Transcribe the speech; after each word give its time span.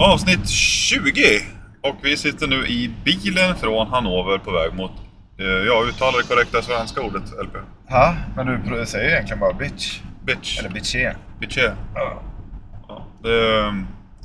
Avsnitt 0.00 0.48
20! 0.48 1.22
Och 1.82 1.96
vi 2.02 2.16
sitter 2.16 2.46
nu 2.46 2.66
i 2.66 2.90
bilen 3.04 3.56
från 3.56 3.86
Hannover 3.86 4.38
på 4.38 4.50
väg 4.50 4.74
mot, 4.74 4.90
eh, 5.38 5.46
ja 5.46 5.84
uttalar 5.88 6.18
det 6.18 6.28
korrekta 6.28 6.62
svenska 6.62 7.00
ordet 7.00 7.22
LP. 7.44 7.56
Ja, 7.88 8.14
men 8.36 8.46
du 8.46 8.86
säger 8.86 9.10
egentligen 9.10 9.40
bara 9.40 9.52
bitch. 9.52 10.00
Bitch. 10.24 10.58
Eller 10.58 10.70
bitché. 10.70 11.12
Bitche. 11.40 11.72
Ja. 11.94 12.22
Ja, 12.88 13.06
det, 13.22 13.74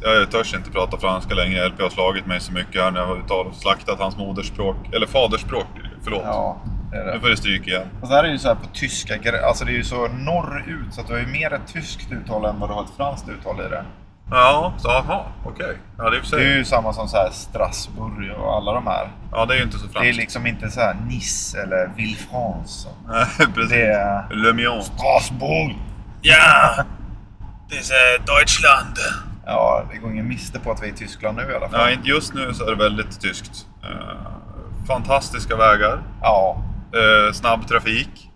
jag 0.02 0.32
törs 0.32 0.54
inte 0.54 0.72
prata 0.72 0.98
franska 0.98 1.36
längre. 1.36 1.68
LP 1.68 1.82
har 1.82 1.90
slagit 1.90 2.26
mig 2.26 2.40
så 2.40 2.52
mycket 2.52 2.82
här 2.82 2.92
när 2.92 3.00
jag 3.00 3.08
har 3.08 3.18
uttalat, 3.18 3.56
slaktat 3.56 4.00
hans 4.00 4.18
modersspråk. 4.18 4.78
Eller 4.92 5.08
fadersspråk, 5.08 5.68
förlåt. 6.04 6.24
Ja, 6.26 6.62
det 6.92 7.14
Nu 7.14 7.20
får 7.20 7.30
det 7.30 7.38
stryk 7.38 7.68
igen. 7.68 7.88
Och 8.02 8.08
så 8.08 8.14
här 8.14 8.24
är 8.24 8.28
det 8.28 8.34
ju 8.34 8.40
så 8.40 8.48
här 8.48 8.56
på 8.56 8.68
tyska, 8.74 9.46
alltså 9.48 9.66
det 9.66 9.72
är 9.72 9.76
ju 9.76 9.84
så 9.84 10.08
norrut 10.08 10.94
så 10.94 11.02
att 11.02 11.08
du 11.08 11.14
har 11.14 11.20
ju 11.20 11.28
mer 11.28 11.54
ett 11.54 11.74
tyskt 11.74 12.12
uttal 12.12 12.46
än 12.46 12.60
vad 12.60 12.70
du 12.70 12.74
har 12.74 12.84
ett 12.84 12.96
franskt 12.98 13.30
uttal 13.30 13.60
i 13.60 13.70
det. 13.70 13.86
Ja, 14.34 14.74
så 14.78 14.90
aha, 14.90 15.26
okej. 15.46 15.78
Ja, 15.98 16.10
det 16.10 16.22
Det 16.32 16.44
är 16.44 16.58
ju 16.58 16.66
samma 16.66 16.94
som 16.94 17.08
så 17.08 17.18
här 17.18 17.30
Strasbourg 17.32 18.32
och 18.40 18.56
alla 18.56 18.74
de 18.74 18.88
här. 18.88 19.08
Ja, 19.32 19.46
det 19.46 19.54
är 19.54 19.58
ju 19.58 19.64
inte 19.64 19.78
så 19.78 19.86
Det 19.86 19.90
är 19.92 19.94
franskt. 20.02 20.18
liksom 20.18 20.48
inte 20.48 20.72
så 20.72 20.80
här 20.80 20.94
Nice 21.08 21.62
eller 21.62 21.92
Villefranche. 21.98 22.90
Nej, 23.08 23.26
precis. 23.54 23.70
Det 23.70 23.82
är 23.86 24.28
Le 24.36 24.54
Mion. 24.54 24.84
Strasbourg. 24.84 25.76
Ja! 26.22 26.84
Det 27.70 27.76
är 27.76 28.18
Deutschland. 28.20 28.98
Ja, 29.46 29.84
det 29.92 29.98
går 29.98 30.12
ingen 30.12 30.28
miste 30.28 30.60
på 30.60 30.72
att 30.72 30.84
vi 30.84 30.88
är 30.88 30.94
i 30.94 30.96
Tyskland 30.96 31.38
nu 31.38 31.52
i 31.52 31.56
alla 31.56 31.70
fall. 31.70 31.92
Ja, 31.92 31.98
just 32.04 32.34
nu 32.34 32.54
så 32.54 32.64
är 32.68 32.70
det 32.72 32.84
väldigt 32.84 33.22
tyskt. 33.22 33.68
Eh, 33.84 34.18
fantastiska 34.88 35.56
vägar. 35.56 36.04
Ja, 36.22 36.58
Eh, 36.96 37.34
snabb 37.34 37.68
trafik. 37.68 38.32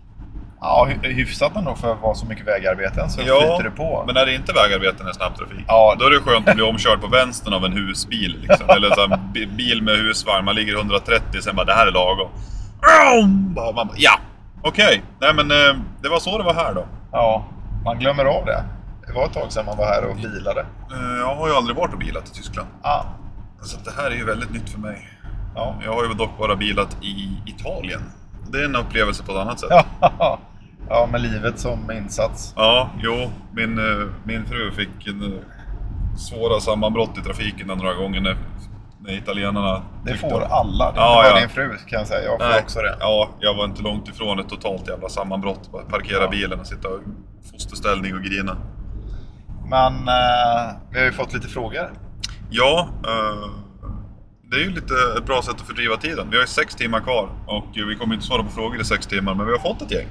Ja 0.60 0.88
hy- 0.90 1.12
hyfsat 1.12 1.56
ändå 1.56 1.74
för 1.74 1.92
att 1.92 2.00
vara 2.00 2.14
så 2.14 2.26
mycket 2.26 2.46
vägarbeten 2.46 3.10
så 3.10 3.20
Ja, 3.26 3.40
flyter 3.40 3.62
det 3.70 3.76
på. 3.76 4.02
Men 4.06 4.14
när 4.14 4.26
det 4.26 4.34
inte 4.34 4.52
är 4.52 4.54
vägarbeten 4.54 5.06
är 5.06 5.12
snabb 5.12 5.36
trafik. 5.36 5.64
Ja. 5.68 5.96
Då 5.98 6.06
är 6.06 6.10
det 6.10 6.20
skönt 6.20 6.48
att 6.48 6.54
bli 6.54 6.64
omkörd 6.64 7.00
på 7.00 7.06
vänstern 7.06 7.54
av 7.54 7.64
en 7.64 7.72
husbil. 7.72 8.38
Liksom. 8.48 8.68
Eller 8.70 8.90
så 8.94 9.00
här, 9.08 9.20
bi- 9.34 9.46
bil 9.46 9.82
med 9.82 9.94
husvagn. 9.96 10.44
Man 10.44 10.54
ligger 10.54 10.74
130 10.76 11.40
sen 11.42 11.56
bara 11.56 11.64
det 11.66 11.74
här 11.74 11.86
är 11.86 11.92
lagom. 11.92 12.28
Man 13.54 13.74
bara, 13.74 13.88
ja, 13.96 14.18
okej. 14.62 15.02
Nej 15.20 15.34
men 15.34 15.50
eh, 15.50 15.76
det 16.02 16.08
var 16.08 16.18
så 16.18 16.38
det 16.38 16.44
var 16.44 16.54
här 16.54 16.74
då. 16.74 16.86
Ja, 17.12 17.44
man 17.84 17.98
glömmer 17.98 18.24
av 18.24 18.44
det. 18.46 18.64
Det 19.06 19.12
var 19.12 19.24
ett 19.24 19.32
tag 19.32 19.52
sedan 19.52 19.66
man 19.66 19.76
var 19.76 19.86
här 19.86 20.04
och 20.04 20.16
bilade. 20.16 20.60
Eh, 20.60 21.18
jag 21.18 21.34
har 21.34 21.48
ju 21.48 21.54
aldrig 21.54 21.76
varit 21.76 21.92
och 21.92 21.98
bilat 21.98 22.28
i 22.28 22.34
Tyskland. 22.34 22.68
Ah, 22.82 23.02
Så 23.62 23.78
det 23.84 23.90
här 24.02 24.10
är 24.10 24.14
ju 24.14 24.24
väldigt 24.24 24.50
nytt 24.50 24.70
för 24.70 24.78
mig. 24.78 25.08
ja. 25.54 25.74
Jag 25.84 25.92
har 25.94 26.04
ju 26.04 26.14
dock 26.14 26.38
bara 26.38 26.56
bilat 26.56 26.96
i 27.02 27.28
Italien. 27.46 28.00
Det 28.52 28.58
är 28.58 28.64
en 28.64 28.76
upplevelse 28.76 29.22
på 29.22 29.32
ett 29.32 29.38
annat 29.38 29.60
sätt. 29.60 29.70
Ja. 30.88 31.08
med 31.12 31.20
livet 31.20 31.58
som 31.58 31.90
insats. 31.90 32.52
Ja, 32.56 32.90
jo. 33.02 33.30
Min, 33.52 33.78
eh, 33.78 34.06
min 34.24 34.46
fru 34.46 34.70
fick 34.72 35.06
en 35.06 35.22
eh, 35.22 35.38
svåra 36.16 36.60
sammanbrott 36.60 37.18
i 37.18 37.20
trafiken 37.20 37.66
några 37.66 37.94
gånger 37.94 38.20
när, 38.20 38.36
när 39.00 39.12
italienarna... 39.12 39.82
Det 40.04 40.14
får 40.14 40.42
alla. 40.42 40.92
Det 40.92 40.98
är 40.98 41.02
Ja, 41.02 41.18
inte 41.18 41.30
bara 41.30 41.34
ja. 41.34 41.40
din 41.40 41.48
fru 41.48 41.76
kan 41.86 41.98
jag 41.98 42.06
säga. 42.08 42.22
Jag 42.24 42.38
får 42.40 42.48
Nej, 42.48 42.60
också 42.62 42.78
det. 42.78 42.96
Ja, 43.00 43.28
jag 43.40 43.54
var 43.54 43.64
inte 43.64 43.82
långt 43.82 44.08
ifrån 44.08 44.38
ett 44.38 44.48
totalt 44.48 44.88
jävla 44.88 45.08
sammanbrott. 45.08 45.72
Bara 45.72 45.82
parkera 45.82 46.22
Ja. 46.22 46.28
bilen 46.30 46.60
och 46.60 46.66
sitta 46.66 46.88
i 46.88 47.50
fosterställning 47.52 48.14
och 48.14 48.22
grina. 48.22 48.56
Men 49.70 49.92
eh, 50.08 50.76
vi 50.92 50.98
har 50.98 51.06
ju 51.06 51.12
fått 51.12 51.34
lite 51.34 51.48
frågor. 51.48 51.90
Ja, 52.50 52.88
eh, 53.06 53.50
det 54.50 54.56
är 54.56 54.60
ju 54.60 54.70
lite 54.70 54.94
ett 55.18 55.26
bra 55.26 55.42
sätt 55.42 55.54
att 55.54 55.66
fördriva 55.66 55.96
tiden. 55.96 56.26
Vi 56.30 56.36
har 56.36 56.42
ju 56.42 56.46
sex 56.48 56.74
timmar 56.74 57.00
kvar 57.00 57.28
och 57.46 57.66
vi 57.74 57.94
kommer 57.96 58.14
inte 58.14 58.26
svara 58.26 58.42
på 58.42 58.50
frågor 58.50 58.80
i 58.80 58.84
sex 58.84 59.06
timmar, 59.06 59.34
men 59.34 59.46
vi 59.46 59.52
har 59.52 59.58
fått 59.58 59.82
ett 59.82 59.90
gäng. 59.90 60.06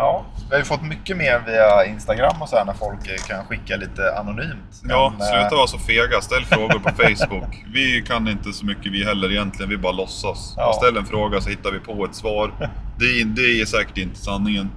Ja, 0.00 0.24
vi 0.48 0.54
har 0.54 0.58
ju 0.58 0.64
fått 0.64 0.82
mycket 0.82 1.16
mer 1.16 1.42
via 1.46 1.84
Instagram 1.86 2.42
och 2.42 2.48
så 2.48 2.56
här 2.56 2.64
när 2.64 2.72
folk 2.72 3.08
eh, 3.08 3.26
kan 3.26 3.44
skicka 3.44 3.76
lite 3.76 4.18
anonymt. 4.18 4.82
Ja, 4.88 5.12
Men, 5.18 5.20
eh, 5.20 5.32
sluta 5.32 5.56
vara 5.56 5.66
så 5.66 5.78
fega. 5.78 6.20
Ställ 6.20 6.44
frågor 6.44 6.78
på 6.78 6.88
Facebook. 6.88 7.64
Vi 7.74 8.02
kan 8.06 8.28
inte 8.28 8.52
så 8.52 8.66
mycket 8.66 8.92
vi 8.92 9.04
heller 9.04 9.30
egentligen, 9.30 9.70
vi 9.70 9.76
bara 9.76 9.92
låtsas. 9.92 10.54
Ja. 10.56 10.72
Ställ 10.72 10.96
en 10.96 11.06
fråga 11.06 11.40
så 11.40 11.50
hittar 11.50 11.72
vi 11.72 11.78
på 11.78 12.04
ett 12.04 12.14
svar. 12.14 12.52
Det 12.98 13.04
är, 13.04 13.24
det 13.24 13.60
är 13.60 13.64
säkert 13.64 13.98
inte 13.98 14.18
sanningen. 14.18 14.70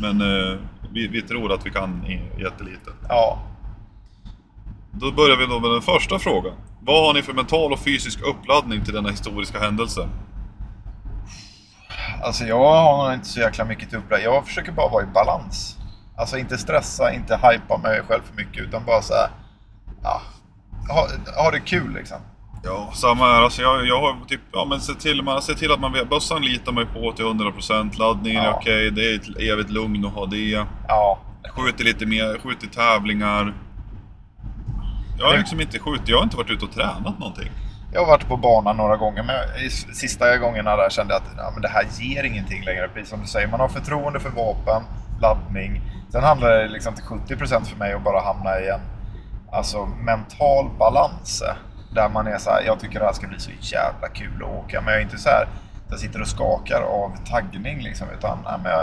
Men 0.00 0.20
eh, 0.20 0.58
vi, 0.92 1.08
vi 1.08 1.22
tror 1.22 1.52
att 1.52 1.66
vi 1.66 1.70
kan 1.70 2.04
jättelite. 2.38 2.90
Ja, 3.08 3.38
Då 4.90 5.12
börjar 5.12 5.36
vi 5.36 5.46
då 5.46 5.60
med 5.60 5.70
den 5.70 5.82
första 5.82 6.18
frågan. 6.18 6.52
Vad 6.80 7.06
har 7.06 7.14
ni 7.14 7.22
för 7.22 7.32
mental 7.32 7.72
och 7.72 7.78
fysisk 7.78 8.20
uppladdning 8.22 8.84
till 8.84 8.94
denna 8.94 9.08
historiska 9.10 9.58
händelse? 9.58 10.08
Alltså 12.22 12.44
jag 12.44 12.58
har 12.58 13.04
nog 13.04 13.14
inte 13.14 13.26
så 13.28 13.40
jäkla 13.40 13.64
mycket 13.64 13.94
upplägg. 13.94 14.24
Jag 14.24 14.46
försöker 14.46 14.72
bara 14.72 14.88
vara 14.88 15.02
i 15.02 15.06
balans. 15.06 15.76
Alltså 16.16 16.38
inte 16.38 16.58
stressa, 16.58 17.12
inte 17.12 17.34
hypa 17.36 17.78
mig 17.78 18.02
själv 18.08 18.22
för 18.22 18.36
mycket 18.36 18.62
utan 18.62 18.84
bara 18.86 19.02
så 19.02 19.14
här, 19.14 19.28
ja, 20.02 20.22
ha, 20.94 21.08
ha 21.44 21.50
det 21.50 21.60
kul 21.60 21.94
liksom. 21.94 22.18
Ja, 22.64 22.90
samma 22.94 23.24
här. 23.24 23.42
Alltså 23.42 23.62
jag, 23.62 23.86
jag 23.86 24.00
har 24.00 24.16
typ, 24.28 24.40
ja 24.52 24.64
men 24.64 24.80
se 24.80 24.94
till, 24.94 25.22
man, 25.22 25.42
se 25.42 25.54
till 25.54 25.72
att 25.72 25.80
man 25.80 25.92
vet, 25.92 26.10
bössan 26.10 26.42
litar 26.42 26.72
man 26.72 26.86
på 26.94 27.12
till 27.12 27.24
100%. 27.24 27.98
Laddningen 27.98 28.42
är 28.42 28.46
Ja. 28.46 28.56
okej, 28.60 28.90
det 28.90 29.12
är 29.12 29.14
ett 29.16 29.40
evigt 29.40 29.70
lugn 29.70 30.04
att 30.06 30.12
ha 30.12 30.26
det. 30.26 30.66
Ja, 30.88 31.18
Skjuter 31.56 31.84
lite 31.84 32.06
mer, 32.06 32.38
skjuter 32.38 32.66
tävlingar. 32.66 33.54
Jag 35.18 35.26
har 35.26 35.38
liksom 35.38 35.60
inte 35.60 35.78
skjutit, 35.78 36.08
jag 36.08 36.16
har 36.16 36.24
inte 36.24 36.36
varit 36.36 36.50
ute 36.50 36.64
och 36.64 36.72
tränat 36.72 37.18
någonting. 37.18 37.50
Jag 37.92 38.00
har 38.00 38.06
varit 38.06 38.28
på 38.28 38.36
banan 38.36 38.76
några 38.76 38.96
gånger, 38.96 39.22
men 39.22 39.70
sista 39.94 40.38
gångerna 40.38 40.76
där 40.76 40.90
kände 40.90 41.14
jag 41.14 41.22
att 41.22 41.28
ja, 41.36 41.50
men 41.52 41.62
det 41.62 41.68
här 41.68 41.86
ger 41.98 42.24
ingenting 42.24 42.64
längre. 42.64 42.88
Precis 42.88 43.10
som 43.10 43.20
du 43.20 43.26
säger, 43.26 43.48
man 43.48 43.60
har 43.60 43.68
förtroende 43.68 44.20
för 44.20 44.30
vapen, 44.30 44.82
laddning. 45.20 45.80
Sen 46.12 46.22
handlar 46.22 46.50
det 46.50 46.68
liksom 46.68 46.94
till 46.94 47.04
70% 47.04 47.64
för 47.64 47.76
mig 47.76 47.92
att 47.92 48.04
bara 48.04 48.20
hamna 48.20 48.60
i 48.60 48.68
en 48.68 48.80
alltså, 49.52 49.86
mental 49.86 50.70
balans. 50.78 51.42
Där 51.94 52.08
man 52.08 52.26
är 52.26 52.38
så 52.38 52.50
här, 52.50 52.62
jag 52.66 52.80
tycker 52.80 52.98
det 52.98 53.04
här 53.04 53.12
ska 53.12 53.26
bli 53.26 53.38
så 53.38 53.50
jävla 53.60 54.08
kul 54.08 54.42
att 54.44 54.64
åka. 54.64 54.80
Men 54.80 54.92
jag 54.92 55.00
är 55.00 55.04
inte 55.04 55.18
så 55.18 55.28
här, 55.28 55.48
jag 55.90 55.98
sitter 55.98 56.20
och 56.20 56.28
skakar 56.28 56.80
av 56.80 57.16
taggning 57.30 57.82
liksom. 57.82 58.06
Utan, 58.18 58.38
nej, 58.44 58.54
men 58.62 58.72
jag, 58.72 58.82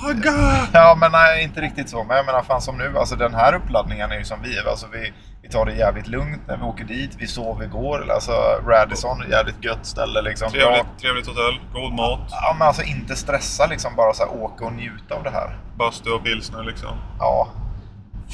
Pagga! 0.00 0.68
Ja, 0.72 0.96
men 1.00 1.12
nej, 1.12 1.44
inte 1.44 1.60
riktigt 1.60 1.88
så. 1.88 2.04
Men 2.04 2.16
jag 2.16 2.26
menar, 2.26 2.42
fan 2.42 2.60
som 2.60 2.78
nu, 2.78 2.98
alltså 2.98 3.16
den 3.16 3.34
här 3.34 3.54
uppladdningen 3.54 4.12
är 4.12 4.18
ju 4.18 4.24
som 4.24 4.42
vi. 4.42 4.58
Alltså 4.58 4.86
vi, 4.92 5.12
vi 5.42 5.48
tar 5.48 5.66
det 5.66 5.74
jävligt 5.74 6.06
lugnt 6.08 6.40
när 6.48 6.56
vi 6.56 6.62
åker 6.62 6.84
dit. 6.84 7.16
Vi 7.18 7.26
sover 7.26 7.64
igår. 7.64 8.10
Alltså 8.10 8.32
Radisson, 8.66 9.22
jävligt 9.30 9.64
gött 9.64 9.86
ställe 9.86 10.22
liksom. 10.22 10.52
Bra. 10.52 10.60
Trevligt, 10.60 10.98
trevligt 11.00 11.26
hotell, 11.26 11.60
god 11.72 11.92
mat, 11.92 12.20
Ja, 12.30 12.56
men 12.58 12.68
alltså 12.68 12.82
inte 12.82 13.16
stressa 13.16 13.66
liksom. 13.66 13.96
Bara 13.96 14.12
så 14.12 14.22
här 14.22 14.42
åka 14.42 14.64
och 14.64 14.72
njuta 14.72 15.14
av 15.14 15.22
det 15.22 15.30
här. 15.30 15.56
bastu 15.78 16.10
och 16.10 16.24
pilsner 16.24 16.62
liksom. 16.62 16.96
Ja. 17.18 17.48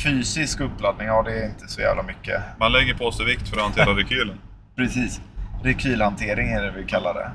Fysisk 0.05 0.61
uppladdning, 0.61 1.07
ja 1.07 1.23
det 1.23 1.41
är 1.41 1.45
inte 1.47 1.69
så 1.69 1.81
jävla 1.81 2.03
mycket. 2.03 2.43
Man 2.59 2.73
lägger 2.73 2.95
på 2.95 3.13
sig 3.13 3.27
vikt 3.27 3.49
för 3.49 3.57
att 3.57 3.63
hantera 3.63 3.91
rekylen. 3.97 4.39
Precis. 4.77 5.21
Rekylhantering 5.63 6.49
är 6.49 6.63
det 6.63 6.71
vi 6.71 6.85
kallar 6.85 7.15
det. 7.15 7.31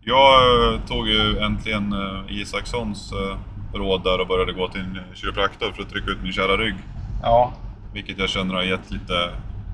Jag 0.00 0.34
eh, 0.74 0.80
tog 0.80 1.08
ju 1.08 1.38
äntligen 1.38 1.92
eh, 1.92 2.36
Isakssons 2.40 3.12
eh, 3.12 3.36
råd 3.78 4.04
där 4.04 4.20
och 4.20 4.26
började 4.26 4.52
gå 4.52 4.68
till 4.68 4.80
en 4.80 4.98
kiropraktor 5.14 5.72
för 5.72 5.82
att 5.82 5.90
trycka 5.90 6.10
ut 6.10 6.22
min 6.22 6.32
kära 6.32 6.56
rygg. 6.56 6.74
Ja, 7.22 7.52
Vilket 7.92 8.18
jag 8.18 8.28
känner 8.28 8.54
har 8.54 8.62
gett 8.62 8.90
lite, 8.90 9.30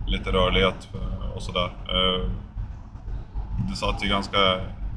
lite 0.07 0.31
rörlighet 0.33 0.89
och 1.35 1.43
sådär. 1.43 1.67
Eh, 1.89 2.31
Det 3.71 3.77
satt 3.77 4.05
ju 4.05 4.09
ganska 4.09 4.39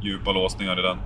djupa 0.01 0.31
låsningar 0.31 0.79
i 0.79 0.81
den. 0.81 0.97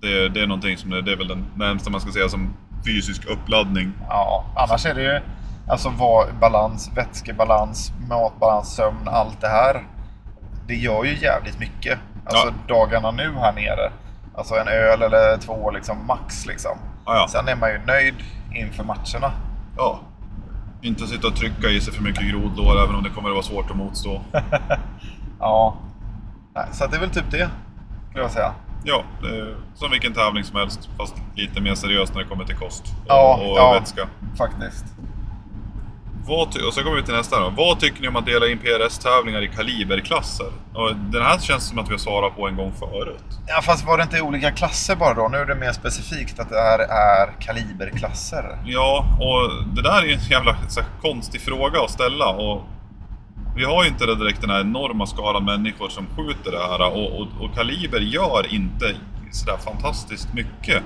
Det, 0.00 0.28
det 0.28 0.40
är 0.42 0.46
någonting 0.46 0.76
som, 0.76 0.90
det 0.90 1.12
är 1.12 1.16
väl 1.16 1.28
den 1.28 1.44
närmsta 1.56 1.90
man 1.90 2.00
ska 2.00 2.12
säga 2.12 2.28
som 2.28 2.54
fysisk 2.86 3.26
uppladdning. 3.26 3.92
ja. 4.08 4.44
Annars 4.56 4.86
är 4.86 4.94
det 4.94 5.02
ju 5.02 5.20
alltså 5.68 5.92
vad, 5.98 6.26
balans, 6.40 6.90
vätskebalans, 6.96 7.92
matbalans, 8.08 8.76
sömn, 8.76 9.08
allt 9.08 9.40
det 9.40 9.48
här. 9.48 9.82
Det 10.66 10.74
gör 10.74 11.04
ju 11.04 11.16
jävligt 11.18 11.58
mycket. 11.60 11.98
Alltså 12.24 12.52
dagarna 12.68 13.10
nu 13.10 13.32
här 13.34 13.52
nere. 13.52 13.92
Alltså 14.36 14.54
en 14.54 14.68
öl 14.68 15.02
eller 15.02 15.36
två 15.38 15.70
liksom 15.70 16.06
max 16.06 16.46
liksom. 16.46 16.78
Ah, 17.04 17.14
ja. 17.14 17.26
Sen 17.28 17.48
är 17.48 17.56
man 17.56 17.70
ju 17.70 17.78
nöjd 17.86 18.14
inför 18.54 18.84
matcherna. 18.84 19.32
ja. 19.76 20.00
Inte 20.82 21.06
sitta 21.06 21.26
och 21.26 21.36
trycka 21.36 21.68
i 21.68 21.80
sig 21.80 21.94
för 21.94 22.02
mycket 22.02 22.30
grodlår 22.30 22.82
även 22.84 22.94
om 22.94 23.02
det 23.02 23.10
kommer 23.10 23.28
att 23.28 23.34
vara 23.34 23.44
svårt 23.44 23.70
att 23.70 23.76
motstå. 23.76 24.20
Ja. 25.40 25.76
Så 26.72 26.86
det 26.86 26.96
är 26.96 27.00
väl 27.00 27.10
typ 27.10 27.30
det. 27.30 27.50
Skulle 28.08 28.24
jag 28.24 28.30
säga. 28.30 28.52
Ja, 28.84 29.02
som 29.74 29.90
vilken 29.90 30.12
tävling 30.14 30.44
som 30.44 30.56
helst 30.56 30.88
fast 30.98 31.14
lite 31.36 31.60
mer 31.60 31.74
seriöst 31.74 32.14
när 32.14 32.22
det 32.22 32.28
kommer 32.28 32.44
till 32.44 32.56
kost 32.56 32.82
och, 32.86 33.04
Ja, 33.08 33.34
och 33.42 33.58
ja. 33.58 33.72
vätska. 33.72 34.08
Faktiskt. 34.38 34.84
Vad 36.28 36.48
och 36.66 36.74
så 36.74 36.82
kommer 36.82 36.96
vi 36.96 37.02
till 37.02 37.14
nästa 37.14 37.40
då. 37.40 37.52
Vad 37.56 37.80
tycker 37.80 38.02
ni 38.02 38.08
om 38.08 38.16
att 38.16 38.26
dela 38.26 38.46
in 38.46 38.58
PRS-tävlingar 38.58 39.42
i 39.42 39.48
kaliberklasser? 39.48 40.46
Och 40.74 40.96
den 40.96 41.22
här 41.22 41.38
känns 41.38 41.68
som 41.68 41.78
att 41.78 41.88
vi 41.88 41.92
har 41.92 41.98
svarat 41.98 42.36
på 42.36 42.48
en 42.48 42.56
gång 42.56 42.72
förut. 42.78 43.24
Ja, 43.46 43.62
fast 43.62 43.86
var 43.86 43.96
det 43.96 44.02
inte 44.02 44.20
olika 44.20 44.50
klasser 44.50 44.96
bara 44.96 45.14
då? 45.14 45.28
Nu 45.28 45.38
är 45.38 45.46
det 45.46 45.54
mer 45.54 45.72
specifikt 45.72 46.40
att 46.40 46.48
det 46.48 46.60
här 46.60 46.78
är 46.78 47.40
kaliberklasser. 47.40 48.58
Ja, 48.64 49.04
och 49.20 49.74
det 49.76 49.82
där 49.82 50.02
är 50.02 50.06
ju 50.06 50.12
en 50.12 50.20
jävla 50.30 50.56
konstig 51.02 51.40
fråga 51.40 51.80
att 51.80 51.90
ställa. 51.90 52.28
Och 52.28 52.62
vi 53.56 53.64
har 53.64 53.82
ju 53.84 53.88
inte 53.88 54.06
direkt 54.06 54.40
den 54.40 54.50
här 54.50 54.60
enorma 54.60 55.06
skalan 55.06 55.44
människor 55.44 55.88
som 55.88 56.06
skjuter 56.16 56.50
det 56.50 56.58
här. 56.58 56.80
Och, 56.92 57.20
och, 57.20 57.26
och 57.40 57.54
kaliber 57.54 58.00
gör 58.00 58.54
inte 58.54 58.94
sådär 59.32 59.56
fantastiskt 59.64 60.34
mycket 60.34 60.82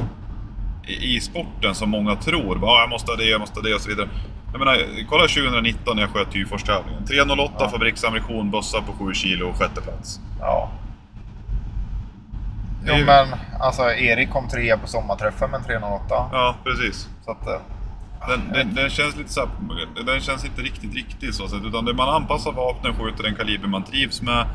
i, 0.89 1.17
i 1.17 1.21
sporten 1.21 1.75
som 1.75 1.91
många 1.91 2.17
tror. 2.17 2.57
Bara, 2.57 2.71
"Ah, 2.71 2.81
jag 2.81 2.91
måste 2.91 3.11
ha 3.13 3.17
det, 3.17 3.25
jag 3.25 3.41
måste 3.41 3.61
ha 3.61 3.63
det 3.69 3.75
och 3.75 3.81
så 3.81 3.89
vidare. 3.89 4.09
Jag 4.53 4.59
menar, 4.59 4.77
kolla 5.09 5.23
2019 5.23 5.97
när 5.97 6.03
jag 6.03 6.11
sköt 6.11 6.31
Tyfors-tävlingen. 6.33 7.05
308 7.07 7.53
Ja. 7.59 7.69
fabriksammunition, 7.69 8.51
bössa 8.51 8.81
på 8.83 8.93
7 9.05 9.15
kilo, 9.15 9.53
sjätte 9.53 9.81
plats. 9.81 10.21
Ja. 10.41 10.71
Jo 12.87 12.95
ju- 12.95 13.05
men 13.05 13.27
alltså 13.61 13.83
Erik 13.83 14.31
kom 14.31 14.49
trea 14.49 14.79
på 14.79 14.87
sommarträffen 14.87 15.51
med 15.51 15.59
en 15.61 15.65
308. 15.67 16.05
Ja, 16.33 16.55
precis. 16.65 17.09
Så 17.25 17.31
att, 17.31 17.47
eh, 17.47 17.61
Den, 18.29 18.53
den, 18.53 18.75
den 18.75 18.91
känns 18.91 19.17
lite 19.17 19.33
så 19.33 19.41
här, 19.41 19.49
den 20.07 20.21
känns 20.21 20.45
inte 20.45 20.63
riktigt 20.63 20.95
riktig 20.95 21.35
så 21.35 21.49
sätt, 21.49 21.61
utan 21.65 21.85
det 21.85 21.95
man 21.95 22.09
anpassar 22.09 22.53
vapnen, 22.53 22.95
skjuter 22.95 23.23
den 23.23 23.35
kaliber 23.35 23.69
man 23.69 23.83
trivs 23.83 24.23
med. 24.23 24.47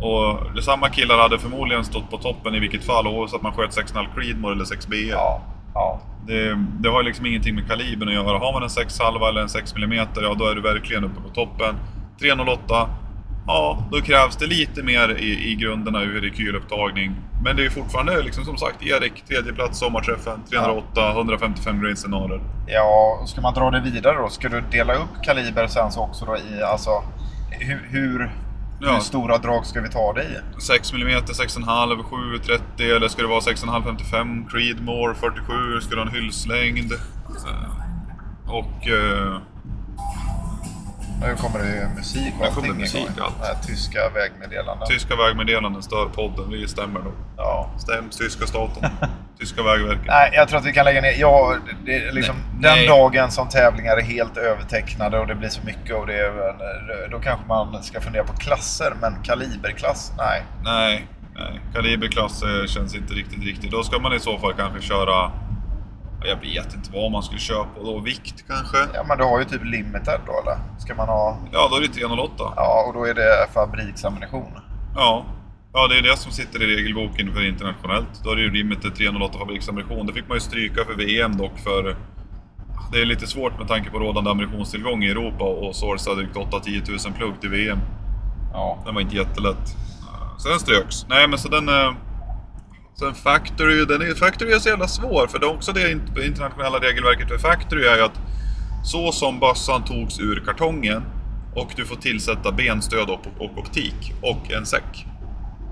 Och 0.00 0.62
samma 0.64 0.88
killar 0.88 1.18
hade 1.18 1.38
förmodligen 1.38 1.84
stått 1.84 2.10
på 2.10 2.18
toppen 2.18 2.54
i 2.54 2.58
vilket 2.58 2.84
fall, 2.84 3.06
oavsett 3.06 3.36
om 3.36 3.42
man 3.42 3.52
sköt 3.52 3.72
6,5 3.72 4.06
Creedmoor 4.14 4.52
eller 4.52 4.64
6 4.64 4.86
BE. 4.88 4.96
ja. 4.96 5.40
Ja. 5.74 6.00
Det, 6.26 6.58
det 6.80 6.88
har 6.88 7.02
liksom 7.02 7.26
ingenting 7.26 7.54
med 7.54 7.68
kalibern 7.68 8.08
att 8.08 8.14
göra. 8.14 8.38
Har 8.38 8.52
man 8.52 8.62
en 8.62 8.70
6 8.70 8.98
halva 8.98 9.28
eller 9.28 9.40
en 9.40 9.48
6 9.48 9.74
mm, 9.76 9.92
ja 9.92 10.34
då 10.38 10.46
är 10.46 10.54
du 10.54 10.60
verkligen 10.60 11.04
uppe 11.04 11.20
på 11.20 11.28
toppen. 11.28 11.74
308, 12.20 12.88
ja 13.46 13.88
då 13.92 14.00
krävs 14.00 14.36
det 14.36 14.46
lite 14.46 14.82
mer 14.82 15.18
i, 15.18 15.50
i 15.50 15.54
grunderna 15.54 16.02
ur 16.02 16.20
rekylupptagning. 16.20 17.16
Men 17.44 17.56
det 17.56 17.64
är 17.64 17.70
fortfarande 17.70 18.22
liksom 18.22 18.44
som 18.44 18.56
sagt 18.56 18.82
Erik, 18.82 19.24
tredje 19.28 19.52
plats 19.52 19.78
sommarträffen, 19.78 20.40
308, 20.50 21.10
155 21.10 21.82
grain 21.82 21.96
scenarier. 21.96 22.40
Ja, 22.66 23.18
och 23.22 23.28
ska 23.28 23.40
man 23.40 23.54
dra 23.54 23.70
det 23.70 23.80
vidare 23.80 24.16
då? 24.16 24.28
Ska 24.28 24.48
du 24.48 24.60
dela 24.70 24.94
upp 24.94 25.22
kaliber 25.22 25.66
sen 25.66 25.92
så 25.92 26.00
också 26.00 26.24
då 26.24 26.36
i, 26.36 26.62
alltså 26.62 26.90
hur, 27.50 27.88
hur, 27.90 28.30
Ja. 28.86 28.92
hur 28.94 29.00
stora 29.00 29.38
drag 29.38 29.66
ska 29.66 29.80
vi 29.80 29.88
ta 29.88 30.12
det 30.12 30.22
i? 30.22 30.60
6 30.60 30.92
mm, 30.92 31.08
6,5, 31.08 32.02
7, 32.02 32.38
30 32.38 32.90
eller 32.96 33.08
ska 33.08 33.22
det 33.22 33.28
vara 33.28 33.40
6,5, 33.40 33.84
55, 33.84 34.46
Creedmoor, 34.48 35.14
47, 35.14 35.80
ska 35.80 35.94
det 35.94 36.00
ha 36.00 36.08
en 36.08 36.14
hylslängd? 36.14 36.92
Eh, 36.92 38.50
Och... 38.50 38.88
eh, 38.88 39.36
Nu 41.22 41.36
kommer 41.36 41.58
det 41.58 41.88
musik 41.96 42.34
och 42.40 42.46
allting 42.46 42.76
musik 42.76 43.08
allt. 43.20 43.66
Tyska 43.66 44.08
vägmeddelanden. 44.14 44.88
Tyska 44.88 45.16
vägmeddelanden 45.16 45.82
stör 45.82 46.06
podden, 46.06 46.50
vi 46.50 46.68
stämmer 46.68 47.00
nog. 47.00 47.12
Ja. 47.36 47.70
Stäms 47.78 48.16
tyska 48.16 48.46
staten. 48.46 48.90
tyska 49.38 49.62
vägverket. 49.62 50.06
Nej, 50.06 50.30
jag 50.34 50.48
tror 50.48 50.58
att 50.58 50.66
vi 50.66 50.72
kan 50.72 50.84
lägga 50.84 51.00
ner. 51.00 51.14
Ja, 51.18 51.56
det 51.86 51.96
är 51.96 52.12
liksom 52.12 52.34
Nej. 52.60 52.78
den 52.78 52.88
dagen 52.88 53.30
som 53.30 53.48
tävlingar 53.48 53.96
är 53.96 54.02
helt 54.02 54.36
övertecknade 54.36 55.18
och 55.18 55.26
det 55.26 55.34
blir 55.34 55.48
så 55.48 55.60
mycket 55.66 55.96
och 55.96 56.06
det 56.06 56.18
är, 56.18 57.08
då 57.10 57.18
kanske 57.18 57.46
man 57.48 57.82
ska 57.82 58.00
fundera 58.00 58.24
på 58.24 58.32
klasser. 58.32 58.92
Men 59.00 59.22
kaliberklass, 59.22 60.12
nej. 60.18 60.42
Nej, 60.64 61.06
nej. 61.34 61.60
Kaliberklass 61.74 62.42
eh, 62.42 62.66
känns 62.66 62.94
inte 62.94 63.14
riktigt 63.14 63.44
riktigt. 63.44 63.70
Då 63.70 63.82
ska 63.82 63.98
man 63.98 64.12
i 64.12 64.20
så 64.20 64.38
fall 64.38 64.52
kanske 64.54 64.80
köra... 64.80 65.30
Jag 66.24 66.36
vet 66.36 66.74
inte 66.74 66.90
vad 66.92 67.12
man 67.12 67.22
skulle 67.22 67.40
köra 67.40 67.64
på 67.64 67.82
då. 67.84 68.00
Vikt 68.00 68.44
kanske? 68.48 68.76
Ja, 68.94 69.04
men 69.08 69.18
du 69.18 69.24
har 69.24 69.38
ju 69.38 69.44
typ 69.44 69.64
limited 69.64 70.20
då 70.26 70.40
eller? 70.42 70.58
Ska 70.78 70.94
man 70.94 71.08
ha... 71.08 71.38
Ja, 71.52 71.68
då 71.70 71.76
är 71.76 71.80
det 71.80 71.88
308. 71.88 72.32
Ja, 72.56 72.84
och 72.88 72.94
då 72.94 73.04
är 73.04 73.14
det 73.14 73.46
fabriksammunition. 73.54 74.52
Ja. 74.94 75.24
Ja, 75.72 75.88
det 75.88 75.98
är 75.98 76.02
det 76.02 76.16
som 76.16 76.32
sitter 76.32 76.62
i 76.62 76.76
regelboken 76.76 77.34
för 77.34 77.48
internationellt. 77.48 78.24
Då 78.24 78.30
är 78.30 78.36
det 78.36 78.42
ju 78.42 78.50
limited 78.50 78.94
308 78.94 79.38
fabriksammunition. 79.38 80.06
Det 80.06 80.12
fick 80.12 80.28
man 80.28 80.36
ju 80.36 80.40
stryka 80.40 80.84
för 80.84 80.94
VM 80.94 81.36
dock 81.36 81.58
för... 81.58 81.96
Det 82.92 83.00
är 83.00 83.04
lite 83.04 83.26
svårt 83.26 83.58
med 83.58 83.68
tanke 83.68 83.90
på 83.90 83.98
rådande 83.98 84.30
ammunitionstillgång 84.30 85.04
i 85.04 85.10
Europa 85.10 85.44
och 85.44 85.76
sourca 85.76 86.14
drygt 86.14 86.36
8-10 86.36 87.06
000 87.06 87.14
plugg 87.18 87.40
till 87.40 87.50
VM. 87.50 87.78
Ja. 88.52 88.82
Den 88.84 88.94
var 88.94 89.00
inte 89.00 89.16
jättelätt. 89.16 89.76
Så 90.38 90.48
den 90.48 90.58
ströks. 90.58 91.06
Nej 91.08 91.28
men 91.28 91.38
så 91.38 91.48
den... 91.48 91.68
Sen 92.94 93.14
Factory, 93.14 93.84
den 93.84 94.02
är, 94.02 94.14
Factory 94.14 94.52
är 94.52 94.58
så 94.58 94.68
jävla 94.68 94.88
svår 94.88 95.26
för 95.26 95.38
det 95.38 95.46
är 95.46 95.54
också 95.54 95.72
det 95.72 95.80
int- 95.94 96.24
internationella 96.26 96.78
regelverket 96.78 97.28
för 97.28 97.38
Factory 97.38 97.84
är 97.84 97.96
ju 97.96 98.02
att 98.02 98.20
så 98.84 99.12
som 99.12 99.38
bössan 99.40 99.84
togs 99.84 100.20
ur 100.20 100.42
kartongen 100.46 101.02
och 101.54 101.72
du 101.76 101.84
får 101.84 101.96
tillsätta 101.96 102.52
benstöd 102.52 103.10
och, 103.10 103.26
och 103.38 103.58
optik 103.58 104.12
och 104.22 104.52
en 104.52 104.66
säck. 104.66 105.06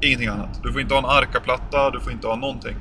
Ingenting 0.03 0.29
annat. 0.29 0.61
Du 0.63 0.73
får 0.73 0.81
inte 0.81 0.95
ha 0.95 0.99
en 0.99 1.05
arkaplatta, 1.25 1.91
du 1.91 2.01
får 2.01 2.13
inte 2.13 2.27
ha 2.27 2.37
någonting. 2.37 2.77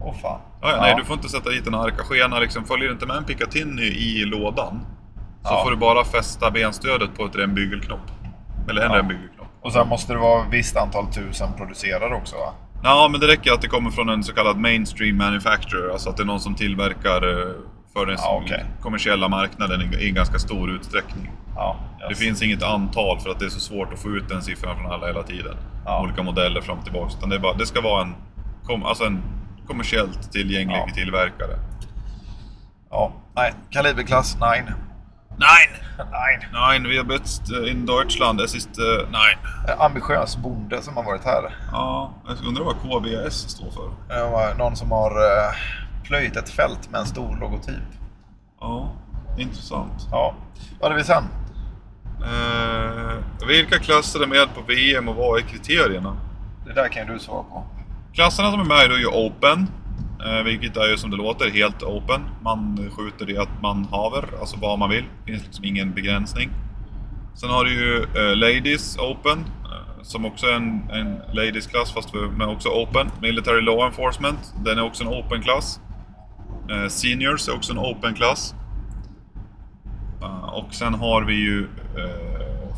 Åh 0.00 0.14
fan. 0.22 0.40
Ja, 0.62 0.70
ja, 0.70 0.76
Nej, 0.80 0.94
du 0.98 1.04
får 1.04 1.16
inte 1.16 1.28
sätta 1.28 1.50
dit 1.50 1.66
en 1.66 1.74
arkaskena. 1.74 2.38
Liksom, 2.38 2.64
följer 2.64 2.92
inte 2.92 3.06
med 3.06 3.16
en 3.16 3.24
Picatinny 3.24 3.82
i 3.82 4.24
lådan 4.24 4.86
så 5.16 5.48
Ja. 5.54 5.62
får 5.64 5.70
du 5.70 5.76
bara 5.76 6.04
fästa 6.04 6.50
benstödet 6.50 7.14
på 7.16 7.24
ett 7.24 7.36
rembygelknopp. 7.36 8.10
Eller 8.70 8.82
en 8.82 8.90
Ja. 8.90 8.98
rembygelknopp. 8.98 9.48
Och 9.62 9.72
sen 9.72 9.88
måste 9.88 10.12
det 10.12 10.18
vara 10.18 10.44
visst 10.50 10.76
antal 10.76 11.06
tusen 11.06 11.48
producerade 11.56 12.14
också 12.14 12.36
va? 12.36 12.52
Ja, 12.82 13.08
men 13.10 13.20
det 13.20 13.26
räcker 13.26 13.52
att 13.52 13.62
det 13.62 13.68
kommer 13.68 13.90
från 13.90 14.08
en 14.08 14.24
så 14.24 14.32
kallad 14.32 14.56
mainstream 14.56 15.16
manufacturer, 15.16 15.92
alltså 15.92 16.10
att 16.10 16.16
det 16.16 16.22
är 16.22 16.26
någon 16.26 16.40
som 16.40 16.54
tillverkar 16.54 17.40
eh, 17.40 17.54
för 17.92 18.06
den 18.06 18.16
ja, 18.18 18.42
okay. 18.44 18.60
kommersiella 18.80 19.28
marknaden 19.28 19.94
i 20.00 20.08
en 20.08 20.14
ganska 20.14 20.38
stor 20.38 20.70
utsträckning. 20.70 21.30
Ja, 21.56 21.76
yes. 22.00 22.08
Det 22.08 22.24
finns 22.24 22.42
inget 22.42 22.62
antal 22.62 23.20
för 23.20 23.30
att 23.30 23.38
det 23.38 23.44
är 23.44 23.50
så 23.50 23.60
svårt 23.60 23.92
att 23.92 23.98
få 23.98 24.08
ut 24.08 24.28
den 24.28 24.42
siffran 24.42 24.76
från 24.76 24.92
alla 24.92 25.06
hela 25.06 25.22
tiden. 25.22 25.56
Ja. 25.84 26.02
Olika 26.02 26.22
modeller 26.22 26.60
fram 26.60 26.78
och 26.78 26.84
tillbaka. 26.84 27.14
Utan 27.18 27.28
det, 27.28 27.38
bara, 27.38 27.52
det 27.54 27.66
ska 27.66 27.80
vara 27.80 28.02
en, 28.02 28.14
kom, 28.64 28.84
alltså 28.84 29.04
en 29.04 29.22
kommersiellt 29.66 30.32
tillgänglig 30.32 30.94
tillverkare. 30.94 31.58
Ja, 32.90 33.12
nej, 33.34 33.52
kaliberklass 33.70 34.36
9. 34.40 34.74
Nein! 35.38 35.82
Nein. 35.98 36.40
Nein, 36.52 36.96
har 36.96 37.04
bist 37.04 37.50
eh, 37.50 37.70
i 37.70 37.74
Deutschland. 37.74 38.40
Es 38.40 38.54
ist... 38.54 38.78
Uh, 38.78 38.84
eh, 38.84 39.08
nein. 39.10 39.38
En 39.68 39.80
ambitiös 39.80 40.36
bonde 40.36 40.82
som 40.82 40.96
har 40.96 41.04
varit 41.04 41.24
här. 41.24 41.56
Ja, 41.72 42.14
jag 42.28 42.46
undrar 42.46 42.64
vad 42.64 42.74
KBS 42.74 43.34
står 43.34 43.70
för? 43.70 44.58
Någon 44.58 44.76
som 44.76 44.90
har 44.90 45.10
eh, 45.10 45.54
plöjt 46.02 46.36
ett 46.36 46.50
fält 46.50 46.90
med 46.90 47.00
en 47.00 47.06
stor 47.06 47.36
logotyp. 47.40 47.88
Ja, 48.60 48.92
intressant. 49.38 50.08
Ja. 50.10 50.34
Vad 50.80 50.90
hade 50.90 51.02
vi 51.02 51.06
sen? 51.06 51.24
Eh, 52.24 53.46
vilka 53.48 53.78
klasser 53.78 54.22
är 54.22 54.26
med 54.26 54.54
på 54.54 54.60
VM 54.60 55.08
och 55.08 55.16
vad 55.16 55.38
är 55.38 55.42
kriterierna? 55.42 56.16
Det 56.66 56.72
där 56.72 56.88
kan 56.88 57.06
ju 57.06 57.12
du 57.12 57.18
svara 57.18 57.42
på. 57.42 57.64
Klasserna 58.12 58.50
som 58.50 58.60
är 58.60 58.64
med 58.64 58.92
är 58.92 58.98
ju 58.98 59.06
Open, 59.06 59.68
Eh, 60.26 60.42
vilket 60.44 60.76
är 60.76 60.88
ju 60.88 60.96
som 60.96 61.10
det 61.10 61.16
låter 61.16 61.50
helt 61.50 61.82
open. 61.82 62.20
Man 62.42 62.90
skjuter 62.96 63.26
det 63.26 63.38
att 63.38 63.62
man 63.62 63.84
haver, 63.84 64.24
alltså 64.40 64.56
vad 64.60 64.78
man 64.78 64.90
vill. 64.90 65.04
Det 65.26 65.32
finns 65.32 65.44
liksom 65.44 65.64
ingen 65.64 65.92
begränsning. 65.94 66.50
Sen 67.34 67.50
har 67.50 67.64
du 67.64 67.70
ju 67.72 67.96
eh, 68.02 68.36
Ladies 68.36 68.98
Open, 68.98 69.38
eh, 69.38 70.02
som 70.02 70.24
också 70.24 70.46
är 70.46 70.52
en, 70.52 70.90
en 70.90 71.16
Ladies-klass 71.32 71.92
fast 71.92 72.10
för- 72.10 72.28
med 72.28 72.48
också 72.48 72.68
Open. 72.68 73.10
Military 73.22 73.60
Law 73.60 73.86
Enforcement, 73.86 74.54
den 74.64 74.78
är 74.78 74.82
också 74.82 75.04
en 75.04 75.10
Open-klass. 75.10 75.80
Seniors 76.88 77.48
är 77.48 77.54
också 77.54 77.72
en 77.72 77.78
Open-klass. 77.78 78.54
Och 80.52 80.74
sen 80.74 80.94
har 80.94 81.22
vi 81.22 81.34
ju 81.34 81.68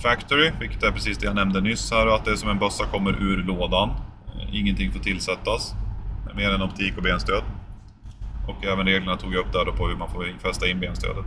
Factory, 0.03 0.51
vilket 0.61 0.83
är 0.83 0.91
precis 0.91 1.19
det 1.19 1.27
jag 1.27 1.35
nämnde 1.35 1.61
nyss 1.61 1.91
här, 1.93 2.07
att 2.07 2.25
det 2.25 2.31
är 2.31 2.37
som 2.37 2.51
en 2.51 2.59
bössa 2.59 2.85
kommer 2.85 3.23
ur 3.23 3.43
lådan. 3.45 3.91
Ingenting 4.53 4.93
får 4.93 5.01
tillsättas, 5.01 5.75
mer 6.35 6.51
än 6.51 6.63
optik 6.63 6.97
och 6.97 7.03
benstöd. 7.03 7.43
Och 8.49 8.65
även 8.65 8.87
reglerna 8.87 9.17
tog 9.17 9.35
jag 9.35 9.41
upp 9.41 9.53
där 9.53 9.65
då 9.65 9.73
på 9.73 9.89
hur 9.89 9.97
man 9.97 10.09
får 10.09 10.39
fästa 10.43 10.67
in 10.69 10.81
benstödet. 10.81 11.25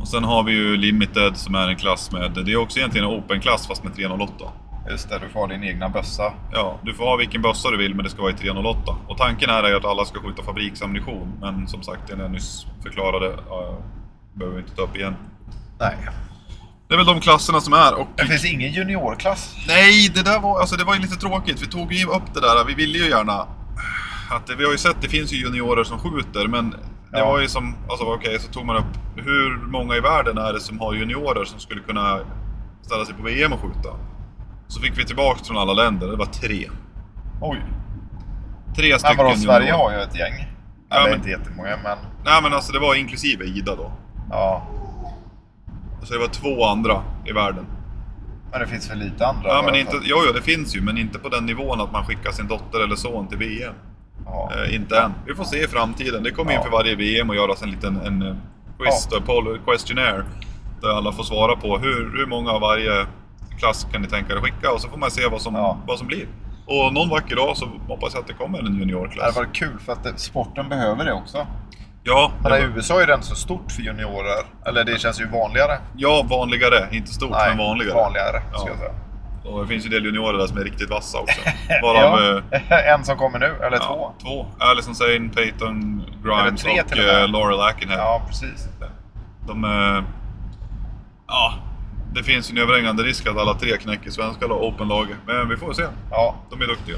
Och 0.00 0.08
sen 0.08 0.24
har 0.24 0.42
vi 0.42 0.52
ju 0.52 0.76
Limited 0.76 1.36
som 1.36 1.54
är 1.54 1.68
en 1.68 1.76
klass 1.76 2.12
med, 2.12 2.32
det 2.44 2.52
är 2.52 2.56
också 2.56 2.78
egentligen 2.78 3.08
en 3.08 3.18
Open-klass 3.18 3.66
fast 3.66 3.84
med 3.84 3.94
308. 3.94 4.44
Just 4.90 5.08
det, 5.08 5.18
du 5.18 5.28
får 5.28 5.40
ha 5.40 5.46
din 5.46 5.64
egna 5.64 5.88
bössa. 5.88 6.32
Ja, 6.52 6.78
du 6.82 6.94
får 6.94 7.04
ha 7.04 7.16
vilken 7.16 7.42
bössa 7.42 7.70
du 7.70 7.76
vill 7.76 7.94
men 7.94 8.04
det 8.04 8.10
ska 8.10 8.22
vara 8.22 8.32
i 8.32 8.36
308. 8.36 8.96
Och 9.08 9.16
tanken 9.16 9.50
här 9.50 9.62
är 9.62 9.76
att 9.76 9.84
alla 9.84 10.04
ska 10.04 10.20
skjuta 10.20 10.42
fabriksammunition. 10.42 11.32
Men 11.40 11.68
som 11.68 11.82
sagt, 11.82 12.08
det 12.08 12.22
jag 12.22 12.30
nyss 12.30 12.66
förklarade 12.82 13.36
behöver 14.32 14.56
vi 14.56 14.62
inte 14.62 14.76
ta 14.76 14.82
upp 14.82 14.96
igen. 14.96 15.14
Nej. 15.80 15.96
Det 16.88 16.94
är 16.94 16.96
väl 16.98 17.06
de 17.06 17.20
klasserna 17.20 17.60
som 17.60 17.72
är 17.72 17.94
och... 17.94 18.06
Det 18.16 18.24
finns 18.26 18.44
ingen 18.44 18.72
juniorklass. 18.72 19.54
Nej, 19.68 20.10
det 20.14 20.22
där 20.22 20.40
var, 20.40 20.60
alltså 20.60 20.76
det 20.76 20.84
var 20.84 20.94
ju 20.94 21.00
lite 21.00 21.16
tråkigt. 21.16 21.62
Vi 21.62 21.66
tog 21.66 21.92
ju 21.92 22.06
upp 22.06 22.34
det 22.34 22.40
där. 22.40 22.64
Vi 22.64 22.74
ville 22.74 22.98
ju 22.98 23.08
gärna... 23.10 23.46
Att 24.30 24.46
det, 24.46 24.54
vi 24.56 24.64
har 24.64 24.72
ju 24.72 24.78
sett, 24.78 24.96
det 25.00 25.08
finns 25.08 25.32
ju 25.32 25.36
juniorer 25.36 25.84
som 25.84 25.98
skjuter 25.98 26.48
men 26.48 26.70
det 27.12 27.20
var 27.22 27.40
ju 27.40 27.48
som, 27.48 27.74
alltså 27.90 28.04
okej, 28.04 28.38
så 28.40 28.52
tog 28.52 28.66
man 28.66 28.76
upp 28.76 28.98
hur 29.16 29.56
många 29.66 29.96
i 29.96 30.00
världen 30.00 30.38
är 30.38 30.52
det 30.52 30.60
som 30.60 30.80
har 30.80 30.94
juniorer 30.94 31.44
som 31.44 31.60
skulle 31.60 31.80
kunna 31.80 32.18
ställa 32.82 33.04
sig 33.04 33.14
på 33.14 33.22
VM 33.22 33.52
och 33.52 33.60
skjuta? 33.60 33.88
Så 34.68 34.80
fick 34.80 34.98
vi 34.98 35.04
tillbaka 35.04 35.44
från 35.44 35.58
alla 35.58 35.72
länder, 35.72 36.06
det 36.08 36.16
var 36.16 36.26
tre. 36.26 36.70
Oj. 37.40 37.62
Tre 38.76 38.90
Men 38.90 38.98
stycken 38.98 39.16
vadå, 39.16 39.36
Sverige 39.36 39.72
har 39.72 39.92
ju 39.92 39.98
ett 39.98 40.18
gäng. 40.18 40.32
Ja, 40.90 40.96
Eller 40.96 41.08
men- 41.08 41.18
inte 41.18 41.30
jättemånga, 41.30 41.76
men 41.84 41.98
Nej 42.24 42.42
men 42.42 42.52
alltså 42.52 42.72
det 42.72 42.78
var 42.78 42.94
inklusive 42.94 43.44
Ida 43.44 43.76
då. 43.76 43.92
ja. 44.30 44.66
Så 46.04 46.12
det 46.14 46.18
var 46.20 46.26
två 46.28 46.64
andra 46.64 47.02
i 47.26 47.32
världen. 47.32 47.66
Men 48.50 48.60
det 48.60 48.66
finns 48.66 48.88
för 48.88 48.96
lite 48.96 49.26
andra. 49.26 49.48
Ja 49.48 49.62
men 49.64 49.74
inte, 49.74 49.96
att- 49.96 50.02
jo, 50.04 50.16
jo 50.26 50.32
det 50.32 50.42
finns 50.42 50.76
ju, 50.76 50.80
men 50.80 50.98
inte 50.98 51.18
på 51.18 51.28
den 51.28 51.46
nivån 51.46 51.80
att 51.80 51.92
man 51.92 52.04
skickar 52.04 52.30
sin 52.32 52.48
dotter 52.48 52.84
eller 52.84 52.96
son 52.96 53.28
till 53.28 53.38
VM. 53.38 53.74
Ja. 54.26 54.50
Eh, 54.66 54.74
inte 54.74 54.98
än. 54.98 55.12
Vi 55.26 55.34
får 55.34 55.44
se 55.44 55.64
i 55.64 55.66
framtiden. 55.66 56.22
Det 56.22 56.30
kommer 56.30 56.52
Ja. 56.52 56.58
inför 56.58 56.70
varje 56.70 56.94
VM 56.94 57.30
och 57.30 57.36
göras 57.36 57.62
en 57.62 57.70
liten 57.70 57.96
en, 57.96 58.22
eh, 58.22 58.34
quiz, 58.78 59.08
Ja. 59.10 59.20
poll, 59.26 59.58
questionnaire. 59.66 60.24
Där 60.80 60.88
alla 60.88 61.12
får 61.12 61.22
svara 61.24 61.56
på 61.56 61.78
hur, 61.78 62.12
hur 62.18 62.26
många 62.26 62.50
av 62.50 62.60
varje 62.60 63.06
klass 63.58 63.86
kan 63.92 64.02
ni 64.02 64.08
tänka 64.08 64.32
er 64.32 64.36
att 64.36 64.42
skicka 64.42 64.72
och 64.72 64.80
så 64.80 64.88
får 64.88 64.98
man 64.98 65.10
se 65.10 65.26
vad 65.28 65.42
som, 65.42 65.54
Ja. 65.54 65.78
vad 65.86 65.98
som 65.98 66.06
blir. 66.06 66.26
Och 66.66 66.92
någon 66.94 67.08
vacker 67.08 67.36
dag 67.36 67.56
så 67.56 67.66
hoppas 67.88 68.14
jag 68.14 68.20
att 68.20 68.26
det 68.26 68.32
kommer 68.34 68.58
en 68.58 68.64
Det 68.64 68.70
hade 68.70 68.80
juniorklass. 68.80 69.36
varit 69.36 69.52
kul 69.52 69.78
för 69.84 69.92
att 69.92 70.04
det, 70.04 70.18
sporten 70.18 70.68
behöver 70.68 71.04
det 71.04 71.12
också. 71.12 71.46
Ja, 72.06 72.32
Men 72.42 72.52
i 72.52 72.64
USA 72.76 73.02
är 73.02 73.06
det 73.06 73.14
inte 73.14 73.26
så 73.26 73.34
stort 73.34 73.72
för 73.72 73.82
juniorer. 73.82 74.44
Eller 74.66 74.84
det 74.84 75.00
känns 75.00 75.20
ju 75.20 75.28
vanligare. 75.28 75.78
ja, 75.96 76.26
vanligare. 76.30 76.88
Inte 76.92 77.10
stort, 77.12 77.30
men 77.30 77.58
vanligare. 77.58 77.94
vanligare 77.94 78.42
Ja. 78.52 78.58
ska 78.58 78.68
jag 78.68 78.78
säga. 78.78 78.90
Och 79.44 79.62
det 79.62 79.68
finns 79.68 79.84
ju 79.84 79.86
en 79.86 79.92
del 79.92 80.04
juniorer 80.04 80.38
där 80.38 80.46
som 80.46 80.58
är 80.58 80.64
riktigt 80.64 80.90
vassa 80.90 81.18
också. 81.18 81.40
Varav... 81.82 82.42
ja. 82.50 82.58
eh, 82.70 82.92
en 82.94 83.04
som 83.04 83.16
kommer 83.16 83.38
nu, 83.38 83.46
eller 83.62 83.78
två. 83.78 83.84
Ja, 83.88 84.14
två. 84.22 84.46
Alison 84.58 84.94
Sane, 84.94 85.28
Peyton 85.34 86.02
Grimes 86.24 86.64
och 86.64 86.96
med. 86.96 87.22
eh, 87.22 87.28
Laurel 87.28 87.60
Ackenhead. 87.60 87.98
Ja, 88.00 88.22
precis. 88.28 88.68
De... 89.46 89.64
eh, 89.64 90.04
Ja, 91.26 91.54
det 92.14 92.22
finns 92.22 92.50
ju 92.50 92.56
en 92.56 92.62
överhängande 92.62 93.02
risk 93.02 93.26
att 93.26 93.36
alla 93.38 93.54
tre 93.54 93.76
knäcker 93.76 94.10
svenska 94.10 94.46
Open-laget. 94.46 95.16
Men 95.26 95.48
vi 95.48 95.56
får 95.56 95.72
se. 95.72 95.82
Ja, 96.10 96.34
De 96.50 96.62
är 96.62 96.66
duktiga. 96.66 96.96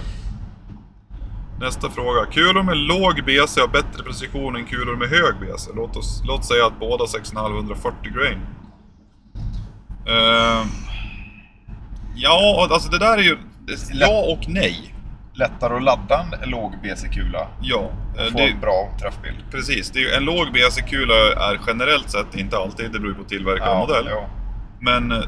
Nästa 1.60 1.90
fråga. 1.90 2.25
Kulor 2.26 2.62
med 2.62 2.76
låg 2.76 3.25
BC 3.25 3.60
har 3.60 3.68
bättre 3.68 4.02
precision 4.02 4.56
än 4.56 4.64
kulor 4.66 4.96
med 4.96 5.08
hög 5.08 5.34
BC. 5.40 5.70
Låt, 5.76 5.96
oss, 5.96 6.22
låt 6.25 6.44
säga 6.44 6.66
att 6.66 6.80
båda 6.80 7.04
6,5 7.04 7.56
140 7.56 8.12
grain. 8.14 8.38
Eh, 10.06 10.66
ja, 12.14 12.68
alltså 12.70 12.90
det 12.90 12.98
där 12.98 13.18
är 13.18 13.22
ju... 13.22 13.38
Ja 13.92 14.25
och 14.32 14.48
nej. 14.48 14.94
lättare 15.34 15.76
att 15.76 15.82
ladda 15.82 16.26
en 16.42 16.50
låg 16.50 16.72
BC-kula. 16.82 17.46
Ja. 17.62 17.90
eh, 18.18 18.25
Och 18.26 18.32
få 18.32 18.38
det- 18.38 18.44
en 18.50 18.60
bra 18.60 18.88
träffbild. 19.00 19.36
Precis, 19.50 19.90
det 19.90 19.98
är 20.04 20.16
en 20.16 20.25
låg 20.25 20.52
BC-kula 20.52 21.14
är 21.36 21.60
generellt 21.66 22.10
sett, 22.10 22.34
inte 22.34 22.56
alltid, 22.58 22.92
det 22.92 23.00
beror 23.00 23.14
på 23.14 23.25
tillverkare 23.25 23.70
och 23.70 23.88
modell. 23.88 24.06
ja. 24.10 24.26
Men 24.80 25.12
eh, 25.12 25.18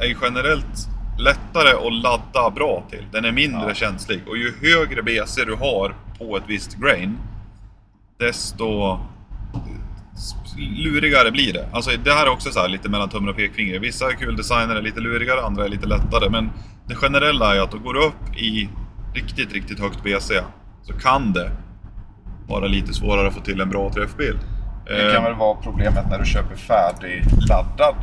är 0.00 0.04
ju 0.06 0.16
generellt 0.22 0.88
lättare 1.18 1.86
att 1.86 1.92
ladda 2.02 2.50
bra 2.50 2.82
till. 2.90 3.04
Den 3.12 3.24
är 3.24 3.32
mindre 3.32 3.64
Ja. 3.68 3.74
känslig. 3.74 4.20
Och 4.28 4.36
ju 4.36 4.52
högre 4.60 5.02
BC 5.02 5.44
du 5.44 5.54
har 5.54 5.94
på 6.18 6.36
ett 6.36 6.42
visst 6.46 6.74
grain, 6.74 7.18
desto 8.18 8.98
lurigare 10.76 11.30
blir 11.30 11.52
det. 11.52 11.68
Alltså 11.72 11.90
det 12.04 12.12
här 12.12 12.26
är 12.26 12.30
också 12.30 12.50
så 12.50 12.60
här 12.60 12.68
lite 12.68 12.88
mellan 12.88 13.08
tummen 13.08 13.28
och 13.28 13.36
pekfinger. 13.36 13.78
Vissa 13.78 14.12
kuldesigner 14.12 14.76
är 14.76 14.82
lite 14.82 15.00
lurigare, 15.00 15.42
andra 15.42 15.64
är 15.64 15.68
lite 15.68 15.86
lättare. 15.86 16.28
Men 16.30 16.50
det 16.86 16.94
generella 16.94 17.56
är 17.56 17.60
att 17.60 17.70
då 17.70 17.78
går 17.78 17.94
du 17.94 18.00
upp 18.06 18.36
i 18.36 18.68
riktigt, 19.14 19.52
riktigt 19.52 19.80
högt 19.80 20.02
BC 20.02 20.40
så 20.82 20.92
kan 20.92 21.32
det 21.32 21.50
vara 22.48 22.66
lite 22.66 22.94
svårare 22.94 23.28
att 23.28 23.34
få 23.34 23.40
till 23.40 23.60
en 23.60 23.68
bra 23.70 23.92
träffbild. 23.92 24.38
Det 24.86 25.12
kan 25.14 25.22
Eh, 25.24 25.28
väl 25.30 25.34
vara 25.38 25.56
problemet 25.62 26.10
när 26.10 26.18
du 26.18 26.24
köper 26.24 26.56
färdigladdad 26.56 27.94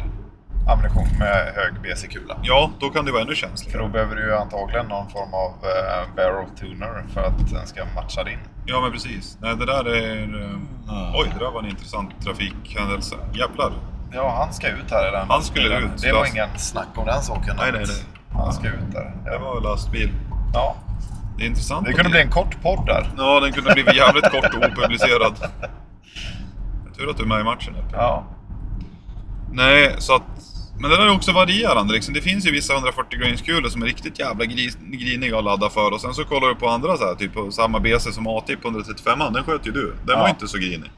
ammunition 0.71 1.07
med 1.19 1.53
hög 1.55 1.73
BC-kula. 1.83 2.37
Ja, 2.43 2.69
då 2.79 2.89
kan 2.89 3.05
det 3.05 3.11
vara 3.11 3.21
ännu 3.21 3.31
För 3.31 3.35
känsligare. 3.35 3.81
då 3.83 3.87
behöver 3.87 4.15
du 4.15 4.21
ju 4.25 4.35
antagligen 4.35 4.85
någon 4.85 5.09
form 5.09 5.33
av 5.33 5.49
eh, 5.63 6.15
barrel 6.15 6.49
tuner 6.59 7.03
för 7.13 7.21
att 7.23 7.49
den 7.51 7.67
ska 7.67 7.85
matcha 7.95 8.23
din. 8.23 8.39
Ja, 8.65 8.81
men 8.81 8.91
precis. 8.91 9.37
Nej, 9.41 9.55
det 9.55 9.65
där 9.65 9.85
är... 9.87 10.21
eh, 10.41 11.19
Oj, 11.21 11.31
det 11.37 11.45
där 11.45 11.51
var 11.51 11.59
en 11.63 11.69
intressant 11.69 12.11
trafikhändelse. 12.23 13.15
Jävlar. 13.33 13.71
Ja, 14.13 14.35
han 14.43 14.53
ska 14.53 14.67
ut 14.67 14.91
här 14.91 15.07
i 15.07 15.11
den 15.11 15.27
Han 15.29 15.43
skulle 15.43 15.69
bilen. 15.69 15.83
ut. 15.83 16.01
Det 16.01 16.11
var 16.11 16.19
Last- 16.19 16.33
ingen 16.33 16.49
snack 16.57 16.87
om 16.95 17.05
den 17.05 17.21
saken. 17.21 17.55
Nej, 17.57 17.71
nej, 17.71 17.83
nej. 17.87 18.05
Han 18.43 18.53
ska 18.53 18.67
ut 18.67 18.91
där. 18.91 19.13
Det 19.25 19.31
Ja. 19.33 19.39
var 19.39 19.61
lastbil. 19.61 20.11
Ja. 20.53 20.75
Det 21.37 21.43
är 21.43 21.47
intressant. 21.47 21.85
Det 21.85 21.93
kunde 21.93 22.09
bli 22.09 22.21
en 22.21 22.29
kort 22.31 22.61
podd 22.61 22.85
där. 22.85 23.11
Ja, 23.17 23.39
den 23.39 23.51
kunde 23.53 23.73
blivit 23.73 23.95
jävligt 23.95 24.29
kort 24.31 24.53
och 24.55 24.63
opublicerad. 24.71 25.33
Tur 26.97 27.09
att 27.09 27.17
du 27.17 27.23
är 27.23 27.27
med 27.27 27.39
i 27.39 27.43
matchen. 27.43 27.73
Ja. 27.93 28.23
Nej, 29.51 29.95
så 29.97 30.15
att... 30.15 30.21
Men 30.81 30.89
där 30.91 30.99
är 31.07 31.15
också 31.15 31.31
varierande. 31.31 31.93
Liksom. 31.93 32.13
Det 32.13 32.21
finns 32.21 32.47
ju 32.47 32.51
vissa 32.51 32.73
140 32.73 33.19
grains-kulor 33.19 33.69
som 33.69 33.81
är 33.81 33.85
riktigt 33.85 34.19
jävla 34.19 34.45
gris, 34.45 34.77
griniga 34.81 35.37
att 35.37 35.43
ladda 35.43 35.69
för. 35.69 35.91
Och 35.93 36.01
sen 36.01 36.13
så 36.13 36.23
kollar 36.25 36.47
du 36.47 36.55
på 36.55 36.69
andra 36.69 36.97
så 36.97 37.05
här, 37.07 37.15
typ 37.15 37.33
på 37.33 37.51
samma 37.51 37.79
BC 37.79 38.11
som 38.11 38.27
A-tip 38.27 38.65
135 38.65 39.19
Den 39.33 39.43
sköt 39.43 39.67
ju 39.67 39.71
du. 39.71 39.95
Den 40.05 40.15
Ja. 40.17 40.19
var 40.21 40.29
inte 40.29 40.47
så 40.47 40.57
grinig. 40.57 40.91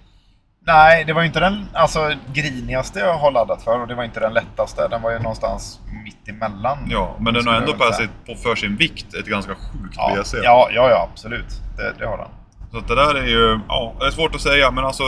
Nej, 0.67 1.03
det 1.05 1.13
var 1.13 1.21
ju 1.21 1.27
inte 1.27 1.39
den 1.39 1.65
alltså, 1.73 2.13
grinigaste 2.33 2.99
jag 2.99 3.13
har 3.17 3.31
laddat 3.31 3.63
för 3.63 3.81
och 3.81 3.87
det 3.87 3.95
var 3.95 4.03
inte 4.03 4.19
den 4.19 4.33
lättaste. 4.33 4.87
Den 4.87 5.01
var 5.01 5.11
ju 5.11 5.19
någonstans 5.19 5.79
mitt 6.03 6.27
emellan. 6.29 6.77
Ja, 6.89 7.15
men 7.19 7.33
den 7.33 7.47
har 7.47 7.53
ändå 7.55 7.73
sig, 7.93 8.07
på, 8.25 8.35
för 8.35 8.55
sin 8.55 8.75
vikt 8.75 9.13
ett 9.13 9.25
ganska 9.25 9.55
sjukt 9.55 9.95
Ja, 9.97 10.15
BC. 10.23 10.37
ja, 10.43 10.69
ja, 10.71 10.89
ja, 10.89 11.09
absolut. 11.11 11.47
Det, 11.77 11.93
det 11.99 12.05
har 12.05 12.17
den. 12.17 12.27
Så 12.71 12.77
att 12.77 12.87
det 12.87 12.95
där 12.95 13.15
är 13.15 13.25
ju, 13.27 13.59
ja, 13.67 13.93
det 13.99 14.05
är 14.05 14.11
svårt 14.11 14.35
att 14.35 14.41
säga, 14.41 14.71
men 14.71 14.85
alltså 14.85 15.03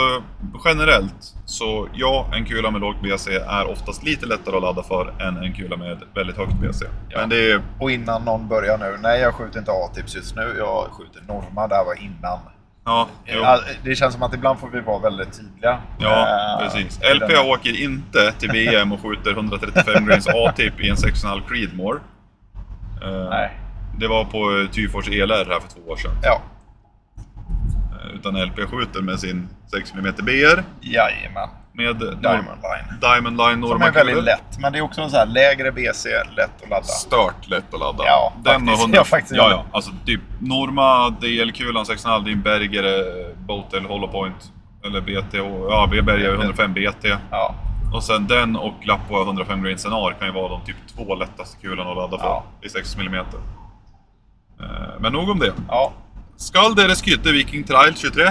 generellt 0.66 1.34
så 1.46 1.88
ja, 1.94 2.28
en 2.34 2.46
kula 2.46 2.72
med 2.72 2.82
lågt 2.82 3.02
BC 3.02 3.28
är 3.36 3.72
oftast 3.72 4.04
lite 4.04 4.26
lättare 4.26 4.56
att 4.56 4.62
ladda 4.62 4.84
för 4.84 5.14
än 5.22 5.38
en 5.38 5.54
kula 5.54 5.78
med 5.78 5.98
väldigt 6.16 6.38
högt 6.38 6.54
BC. 6.54 6.86
Ja. 7.10 7.20
Men 7.20 7.30
det 7.30 7.52
är, 7.52 7.62
Och 7.80 7.92
innan 7.92 8.26
någon 8.26 8.48
börjar 8.48 8.78
nu. 8.78 8.98
Nej, 9.02 9.22
jag 9.22 9.34
skjuter 9.34 9.60
inte 9.60 9.72
A-tips 9.72 10.16
just 10.16 10.36
nu. 10.36 10.56
Jag 10.58 10.88
skjuter 10.92 11.22
Norma. 11.28 11.68
Det 11.68 11.76
här 11.76 11.86
var 11.86 12.02
innan. 12.02 12.40
ja, 12.86 13.08
jo, 13.26 13.42
Det 13.84 13.96
känns 13.96 14.14
som 14.14 14.24
att 14.24 14.34
ibland 14.34 14.60
får 14.60 14.68
vi 14.68 14.80
vara 14.80 15.00
väldigt 15.00 15.34
tydliga. 15.38 15.80
ja 16.00 16.28
Eh, 16.60 16.66
precis. 16.66 17.00
LP 17.16 17.28
den- 17.28 17.46
åker 17.46 17.82
inte 17.84 18.32
till 18.32 18.50
BM 18.50 18.92
och 18.92 19.02
skjuter 19.02 19.32
135 19.32 20.06
grains 20.06 20.28
A-tip 20.28 20.80
i 20.82 20.90
en 20.90 20.96
6,5 20.96 21.42
Creedmoor. 21.50 22.02
Eh, 23.04 23.30
Nej. 23.30 23.60
Det 24.00 24.08
var 24.08 24.24
på 24.26 24.68
Tyfors 24.74 25.10
ELR 25.10 25.46
här 25.50 25.60
för 25.60 25.70
två 25.82 25.92
år 25.92 25.96
sedan. 25.98 26.12
Ja, 26.24 26.42
Utan 28.14 28.36
LP 28.46 28.60
skjuter 28.70 29.02
med 29.02 29.20
sin 29.20 29.50
6 29.72 29.94
mm 29.94 30.14
BR 30.18 30.64
jajamän. 30.82 31.50
med 31.74 31.96
Diamond 31.96 32.22
Line. 32.62 33.00
Diamond 33.02 33.38
Line 33.38 33.52
Som 33.52 33.60
Norma 33.70 33.86
är 33.86 33.92
väldigt 33.92 34.24
lätt. 34.24 34.60
Men 34.60 34.72
det 34.74 34.78
är 34.80 34.82
också 34.82 35.02
en 35.02 35.10
så 35.10 35.18
här 35.18 35.26
lägre 35.26 35.72
BC, 35.72 36.10
lätt 36.36 36.64
att 36.64 36.70
ladda. 36.70 36.84
Stört 36.84 37.48
lätt 37.48 37.74
att 37.74 37.80
ladda. 37.80 38.04
Ja, 38.06 38.34
Den 38.44 38.54
faktiskt. 38.54 38.74
och 38.74 38.80
100... 38.82 38.98
Ja, 38.98 39.04
faktiskt. 39.04 39.36
ja, 39.36 39.50
ja. 39.52 39.66
Alltså 39.72 39.92
typ 40.06 40.22
Norma 40.40 41.10
DL-kulan 41.10 41.84
6,5, 41.86 42.26
din 42.26 42.42
Berger 42.42 42.84
eh, 42.84 43.36
Botel 43.38 43.86
Hollow 43.86 44.08
Point. 44.12 44.52
Eller 44.86 45.02
BT, 45.02 45.38
ja 45.70 45.88
Berger 46.04 46.34
105 46.34 46.74
BT. 46.74 47.06
Ja, 47.32 47.56
Och 47.94 48.04
sen 48.04 48.28
den 48.28 48.56
och 48.56 48.74
Lappoa 48.86 49.22
105 49.24 49.64
grain 49.64 49.78
Senar 49.78 50.12
kan 50.20 50.28
ju 50.28 50.34
vara 50.34 50.50
de 50.50 50.62
typ 50.66 50.76
två 50.96 51.16
lättaste 51.16 51.58
kulorna 51.62 51.90
att 51.92 51.96
ladda 51.98 52.18
för 52.18 52.26
Ja. 52.26 52.44
i 52.62 52.70
6 52.70 52.96
mm. 52.98 53.26
Men 55.00 55.14
nog 55.14 55.30
om 55.30 55.40
det. 55.40 55.54
ja. 55.68 55.92
Skall 56.38 56.76
deres 56.76 57.02
skytte 57.02 57.32
Viking 57.32 57.64
Trail 57.64 57.94
23? 57.96 58.24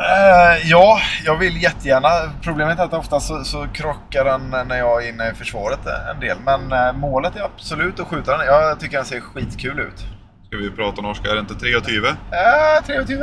Eh, 0.00 0.68
ja, 0.70 1.00
jag 1.24 1.36
vill 1.36 1.62
jättegärna. 1.62 2.08
Problemet 2.42 2.78
är 2.78 2.84
att 2.84 2.92
ofta 2.94 3.20
så, 3.20 3.44
så 3.44 3.66
krockar 3.74 4.24
den 4.24 4.68
när 4.68 4.78
jag 4.78 5.04
är 5.04 5.08
inne 5.08 5.30
i 5.30 5.34
försvaret 5.34 5.78
en 6.14 6.20
del. 6.20 6.36
Men 6.44 6.72
eh, 6.72 6.92
målet 6.92 7.36
är 7.36 7.42
absolut 7.42 8.00
att 8.00 8.06
skjuta 8.06 8.36
den. 8.36 8.46
Jag 8.46 8.80
tycker 8.80 8.96
den 8.96 9.06
ser 9.06 9.20
skitkul 9.20 9.80
ut. 9.80 9.98
Ska 10.46 10.56
vi 10.56 10.70
prata 10.70 11.02
norska? 11.02 11.30
Är 11.30 11.34
det 11.34 11.40
inte 11.40 11.54
23? 11.60 12.08
Äh, 12.08 12.86
23. 13.06 13.16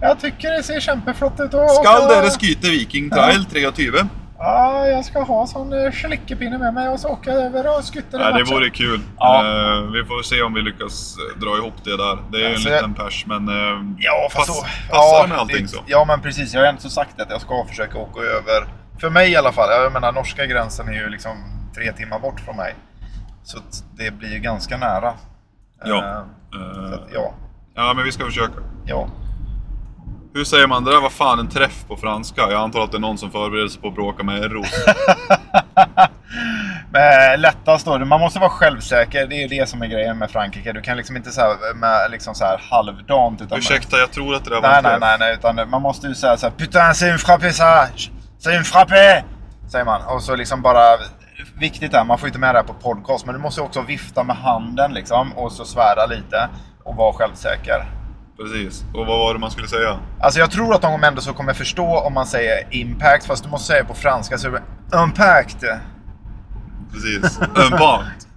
Jag 0.00 0.20
tycker 0.20 0.50
det 0.50 0.62
ser 0.62 0.80
kämpeflott 0.80 1.40
ut. 1.40 1.54
Och, 1.54 1.70
Skall 1.70 2.02
och- 2.02 2.08
deres 2.08 2.38
skytte 2.38 2.70
Viking 2.70 3.10
Trail 3.10 3.46
23? 3.52 3.92
Ja, 4.38 4.86
jag 4.88 5.04
ska 5.04 5.22
ha 5.22 5.46
sån 5.46 5.72
uh, 5.72 5.92
slickepinne 5.92 6.58
med 6.58 6.74
mig 6.74 6.88
och 6.88 7.00
så 7.00 7.08
åka 7.08 7.30
över 7.32 7.78
och 7.78 7.84
skytta 7.84 8.18
Nej, 8.18 8.32
det 8.32 8.44
vore 8.54 8.70
kul. 8.70 9.00
Ja. 9.18 9.40
Eh, 9.44 9.80
vi 9.82 10.04
får 10.04 10.22
se 10.22 10.42
om 10.42 10.54
vi 10.54 10.62
lyckas 10.62 11.16
eh, 11.18 11.40
dra 11.40 11.56
ihop 11.56 11.74
det 11.84 11.96
där. 11.96 12.18
Det 12.32 12.36
är 12.36 12.40
ju 12.40 12.46
en 12.46 12.52
Alltså, 12.52 12.68
liten 12.68 12.94
pers, 12.94 13.24
men... 13.26 13.48
eh, 13.48 13.82
Ja, 13.98 14.28
fast 14.32 14.48
pass, 14.48 14.56
så. 14.56 14.62
Passar 14.90 15.20
ja, 15.20 15.26
med 15.28 15.38
allting 15.38 15.62
det- 15.62 15.68
så? 15.68 15.82
Ja, 15.86 16.04
men 16.08 16.20
precis. 16.20 16.54
Jag 16.54 16.60
har 16.60 16.68
inte 16.70 16.82
så 16.82 16.90
sagt 16.90 17.20
att 17.20 17.30
jag 17.30 17.40
ska 17.40 17.64
försöka 17.68 17.98
åka 17.98 18.20
över. 18.20 18.66
För 19.00 19.10
mig 19.10 19.30
i 19.32 19.36
alla 19.36 19.52
fall. 19.52 19.68
Jag 19.70 19.92
menar, 19.92 20.12
norska 20.12 20.46
gränsen 20.46 20.88
är 20.88 20.92
ju 20.92 21.08
liksom 21.08 21.32
tre 21.74 21.92
timmar 21.92 22.18
bort 22.18 22.40
från 22.40 22.56
mig. 22.56 22.74
Så 23.42 23.58
det 23.98 24.10
blir 24.10 24.32
ju 24.32 24.38
ganska 24.38 24.76
nära. 24.76 25.12
Ja. 25.84 25.96
Eh, 26.04 26.16
Eh, 26.54 26.88
Så 26.88 26.94
att, 26.94 27.08
ja. 27.14 27.34
ja, 27.74 27.92
men 27.96 28.04
vi 28.04 28.12
ska 28.12 28.24
försöka. 28.24 28.52
ja. 28.86 29.08
Hur 30.36 30.44
säger 30.44 30.66
man? 30.66 30.84
Det 30.84 30.90
där 30.90 31.00
var 31.00 31.10
fan 31.10 31.38
en 31.38 31.48
träff 31.48 31.84
på 31.88 31.96
franska. 31.96 32.40
Jag 32.40 32.52
antar 32.52 32.84
att 32.84 32.90
det 32.90 32.96
är 32.96 33.00
någon 33.00 33.18
som 33.18 33.30
förbereder 33.30 33.68
sig 33.68 33.80
på 33.80 33.88
att 33.88 33.94
bråka 33.94 34.22
med 34.22 34.44
Eros. 34.44 34.66
Men 36.90 37.40
lättast 37.40 37.86
då, 37.86 37.98
man 37.98 38.20
måste 38.20 38.38
vara 38.38 38.50
självsäker. 38.50 39.26
Det 39.26 39.42
är 39.42 39.48
det 39.48 39.68
som 39.68 39.82
är 39.82 39.86
grejen 39.86 40.18
med 40.18 40.30
Frankrike. 40.30 40.72
Du 40.72 40.80
kan 40.80 40.96
liksom 40.96 41.16
inte 41.16 41.30
säga 41.30 41.46
med 41.74 42.10
liksom 42.10 42.34
så 42.34 42.44
här 42.44 42.60
halvdant. 42.70 43.42
Utan 43.42 43.58
Ursäkta, 43.58 43.96
jag 43.96 44.12
tror 44.12 44.34
att 44.34 44.44
det 44.44 44.50
där 44.50 44.60
var 44.60 44.68
Nej, 44.68 44.78
en 44.78 44.84
nej, 44.84 44.92
träff. 44.92 45.00
nej, 45.00 45.16
nej, 45.18 45.34
utan 45.34 45.70
man 45.70 45.82
måste 45.82 46.06
ju 46.06 46.14
säga 46.14 46.36
så 46.36 46.46
här 46.46 46.54
Putain, 46.58 46.92
c'est 46.92 47.10
une 47.10 47.18
frappe 47.18 47.52
ça! 47.52 47.88
C'est 48.40 48.56
une 48.56 48.64
frappe! 48.64 49.24
Säger 49.68 49.84
man. 49.84 50.00
Och 50.02 50.22
så 50.22 50.36
liksom 50.36 50.62
bara... 50.62 50.98
Viktigt 51.60 51.94
är, 51.94 52.04
man 52.04 52.18
får 52.18 52.28
inte 52.28 52.38
med 52.38 52.54
det 52.54 52.58
här 52.58 52.66
på 52.66 52.74
podcast, 52.74 53.26
men 53.26 53.34
du 53.34 53.40
måste 53.40 53.60
också 53.60 53.82
vifta 53.82 54.22
med 54.22 54.36
handen 54.36 54.94
liksom 54.94 55.32
och 55.32 55.52
så 55.52 55.64
svära 55.64 56.06
lite 56.06 56.48
och 56.84 56.96
vara 56.96 57.12
självsäker. 57.12 57.84
Precis. 58.38 58.84
Och 58.94 59.06
vad 59.06 59.18
var 59.18 59.34
det 59.34 59.40
man 59.40 59.50
skulle 59.50 59.68
säga? 59.68 59.98
Alltså 60.20 60.40
jag 60.40 60.50
tror 60.50 60.74
att 60.74 60.82
de 60.82 61.04
ändå 61.04 61.20
så 61.20 61.32
kommer 61.32 61.52
förstå 61.52 61.98
om 61.98 62.14
man 62.14 62.26
säger 62.26 62.66
impact, 62.70 63.26
fast 63.26 63.44
du 63.44 63.50
måste 63.50 63.66
säga 63.66 63.84
på 63.84 63.94
franska 63.94 64.38
så 64.38 64.48
är 64.48 64.52
det 64.52 64.62
impact. 65.02 65.64
Precis. 66.92 67.40
Bant. 67.70 68.28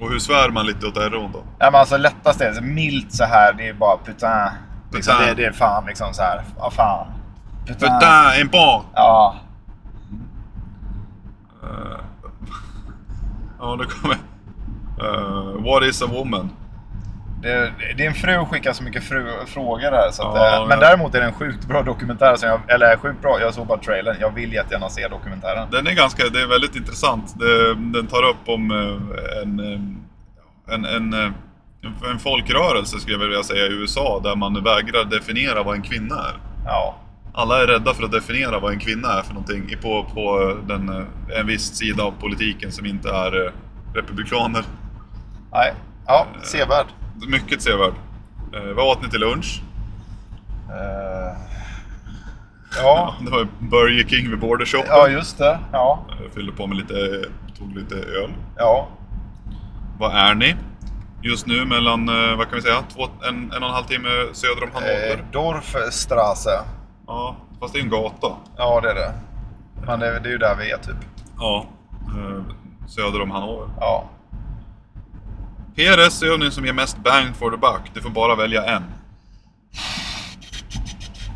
Och 0.00 0.10
hur 0.10 0.18
svär 0.18 0.50
man 0.50 0.66
lite 0.66 0.86
åt 0.86 0.96
Eron 0.96 1.32
då? 1.32 1.44
Ja, 1.58 1.70
men 1.70 1.74
alltså 1.80 1.96
lättast 1.96 2.40
är 2.40 2.52
så 2.52 2.62
milt 2.62 3.12
så 3.14 3.24
här, 3.24 3.52
det 3.52 3.68
är 3.68 3.74
bara 3.74 3.98
putain. 4.04 4.50
Liksom, 4.92 5.14
Putain. 5.14 5.36
det, 5.36 5.42
det 5.42 5.48
är 5.48 5.52
fan 5.52 5.84
liksom 5.86 6.14
så 6.14 6.22
här. 6.22 6.42
Ja, 6.58 6.70
fan. 6.70 7.06
Putain, 7.66 8.40
en 8.40 8.48
bant! 8.48 8.86
Ja. 8.94 9.36
Eh, 11.62 11.68
ja, 13.58 13.76
det 13.76 13.84
kommer... 13.84 14.16
Uh, 15.02 15.64
what 15.64 15.82
is 15.82 16.02
a 16.02 16.06
woman? 16.12 16.50
Det, 17.42 17.72
din 17.96 18.14
fru 18.14 18.44
skickar 18.44 18.72
så 18.72 18.82
mycket 18.82 19.04
fru, 19.04 19.26
frågor 19.46 19.90
här. 19.90 20.10
Så 20.10 20.22
att, 20.22 20.36
Ja, 20.36 20.62
eh, 20.62 20.68
men 20.68 20.80
ja. 20.80 20.86
däremot 20.86 21.14
är 21.14 21.20
det 21.20 21.26
en 21.26 21.32
sjukt 21.32 21.64
bra 21.64 21.82
dokumentär. 21.82 22.36
Som 22.36 22.48
jag, 22.48 22.60
eller 22.68 22.96
sjukt 22.96 23.22
bra, 23.22 23.40
jag 23.40 23.54
såg 23.54 23.66
bara 23.66 23.78
trailern. 23.78 24.16
Jag 24.20 24.34
vill 24.34 24.52
jättegärna 24.52 24.88
se 24.88 25.08
dokumentären. 25.08 25.68
Den 25.70 25.86
är 25.86 25.92
ganska, 25.92 26.28
det 26.28 26.40
är 26.40 26.46
väldigt 26.46 26.76
intressant. 26.76 27.34
Den 27.92 28.06
tar 28.06 28.22
upp 28.22 28.48
om 28.48 28.70
eh, 28.70 29.42
en, 29.42 29.60
eh, 29.60 30.74
en, 30.74 30.84
en, 30.84 31.12
en, 31.14 31.34
en 32.10 32.18
folkrörelse 32.18 32.98
skulle 32.98 33.14
jag 33.16 33.20
vilja 33.28 33.42
säga 33.42 33.66
i 33.66 33.72
USA 33.72 34.20
där 34.24 34.36
man 34.36 34.64
vägrar 34.64 35.04
definiera 35.04 35.62
vad 35.62 35.74
en 35.74 35.82
kvinna 35.82 36.14
är. 36.14 36.36
Ja. 36.66 36.96
Alla 37.34 37.62
är 37.62 37.66
rädda 37.66 37.94
för 37.94 38.04
att 38.04 38.12
definiera 38.12 38.58
vad 38.58 38.72
en 38.72 38.78
kvinna 38.78 39.08
är 39.18 39.22
för 39.22 39.34
någonting 39.34 39.76
på, 39.82 40.04
på 40.14 40.56
den, 40.66 41.06
en 41.36 41.46
viss 41.46 41.74
sida 41.74 42.02
av 42.02 42.12
politiken 42.20 42.72
som 42.72 42.86
inte 42.86 43.08
är 43.08 43.52
republikaner. 43.94 44.64
Nej. 45.52 45.74
Ja, 46.06 46.26
sevärd. 46.42 46.86
Mycket 47.28 47.62
sevärd. 47.62 47.92
Eh, 48.54 48.74
vad 48.76 48.86
åt 48.86 49.02
ni 49.02 49.08
till 49.08 49.20
lunch? 49.20 49.62
Eh, 50.70 51.36
ja. 52.82 53.14
Det 53.24 53.30
var 53.30 53.48
Burger 53.58 54.04
King 54.08 54.30
vid 54.30 54.38
Border 54.40 54.64
Shop. 54.66 54.84
ja, 54.88 55.08
just 55.08 55.38
det. 55.38 55.58
Ja. 55.72 56.04
Jag 56.22 56.32
fyllde 56.32 56.52
på 56.52 56.66
med 56.66 56.76
lite, 56.76 57.24
tog 57.58 57.76
lite 57.76 57.94
öl. 57.94 58.30
Ja. 58.56 58.88
Var 59.98 60.10
är 60.10 60.34
ni? 60.34 60.56
Just 61.22 61.46
nu 61.46 61.64
mellan, 61.64 62.08
eh, 62.08 62.36
vad 62.36 62.46
kan 62.48 62.56
vi 62.56 62.62
säga, 62.62 62.82
Två, 62.94 63.08
en, 63.28 63.52
en 63.52 63.62
och 63.62 63.68
en 63.68 63.74
halv 63.74 63.84
timme 63.84 64.08
söder 64.32 64.62
om 64.62 64.68
Eh, 64.68 64.74
Hannover. 64.74 65.24
Dorfstrasse. 65.32 66.60
Ja, 67.06 67.36
fast 67.60 67.72
det 67.74 67.80
är 67.80 67.82
en 67.82 67.90
gata. 67.90 68.32
Ja, 68.56 68.80
det 68.80 68.90
är 68.90 68.94
det. 68.94 69.12
Men 69.86 70.00
det, 70.00 70.06
är 70.06 70.26
ju 70.26 70.38
där 70.38 70.56
vi 70.56 70.70
är 70.70 70.78
typ. 70.78 70.96
Ja, 71.38 71.66
eh, 72.06 72.42
söder 72.86 73.22
om 73.22 73.30
Hannover. 73.30 73.68
Ja. 73.80 74.04
PRS 75.76 76.22
övning 76.22 76.50
som 76.50 76.64
ger 76.64 76.72
mest 76.72 76.96
bang 76.96 77.36
for 77.36 77.50
the 77.50 77.56
buck. 77.56 77.90
Du 77.94 78.00
får 78.00 78.10
bara 78.10 78.36
välja 78.36 78.64
en. 78.64 78.82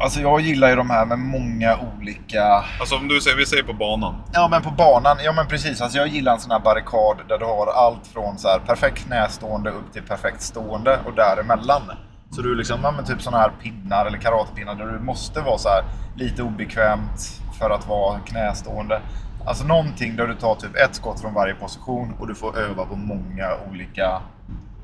Alltså 0.01 0.21
jag 0.21 0.41
gillar 0.41 0.69
ju 0.69 0.77
de 0.77 0.91
här 0.91 1.07
med 1.07 1.19
många 1.19 1.77
olika... 1.77 2.65
Alltså 2.81 2.97
om 2.97 3.09
du 3.09 3.21
säger, 3.21 3.37
vi 3.37 3.47
säger 3.47 3.63
på 3.63 3.73
banan. 3.73 4.15
Ja 4.33 4.49
men 4.49 4.63
på 4.63 4.71
banan, 4.71 5.17
ja 5.25 5.33
men 5.33 5.47
precis. 5.47 5.81
Alltså 5.81 5.99
jag 5.99 6.09
gillar 6.09 6.33
en 6.33 6.41
sån 6.41 6.51
här 6.51 6.61
barrikad 6.61 7.29
där 7.29 7.39
du 7.39 7.45
har 7.45 7.67
allt 7.67 8.07
från 8.07 8.39
så 8.39 8.49
här 8.49 8.59
perfekt 8.59 8.99
knästående 8.99 9.71
upp 9.71 9.93
till 9.93 10.03
perfekt 10.03 10.43
stående 10.43 10.99
och 11.07 11.15
däremellan. 11.15 11.83
Så 12.31 12.43
du 12.43 12.55
liksom, 12.55 12.81
ja 12.83 12.91
men 12.91 13.05
typ 13.05 13.23
såna 13.23 13.39
här 13.39 13.51
pinnar 13.63 14.07
eller 14.07 14.19
karatepinnar 14.19 14.75
där 14.75 14.87
du 14.87 14.99
måste 14.99 15.41
vara 15.41 15.59
så 15.59 15.69
här 15.69 15.85
lite 16.17 16.43
obekvämt 16.43 17.41
för 17.59 17.71
att 17.71 17.89
vara 17.89 18.19
knästående. 18.19 19.01
Alltså 19.47 19.65
någonting 19.65 20.17
där 20.17 20.27
du 20.27 20.35
tar 20.35 20.55
typ 20.55 20.77
ett 20.77 20.95
skott 20.95 21.21
från 21.21 21.35
varje 21.35 21.55
position 21.55 22.15
och 22.19 22.27
du 22.27 22.35
får 22.35 22.59
öva 22.59 22.85
på 22.85 22.97
många 22.97 23.49
olika 23.71 24.21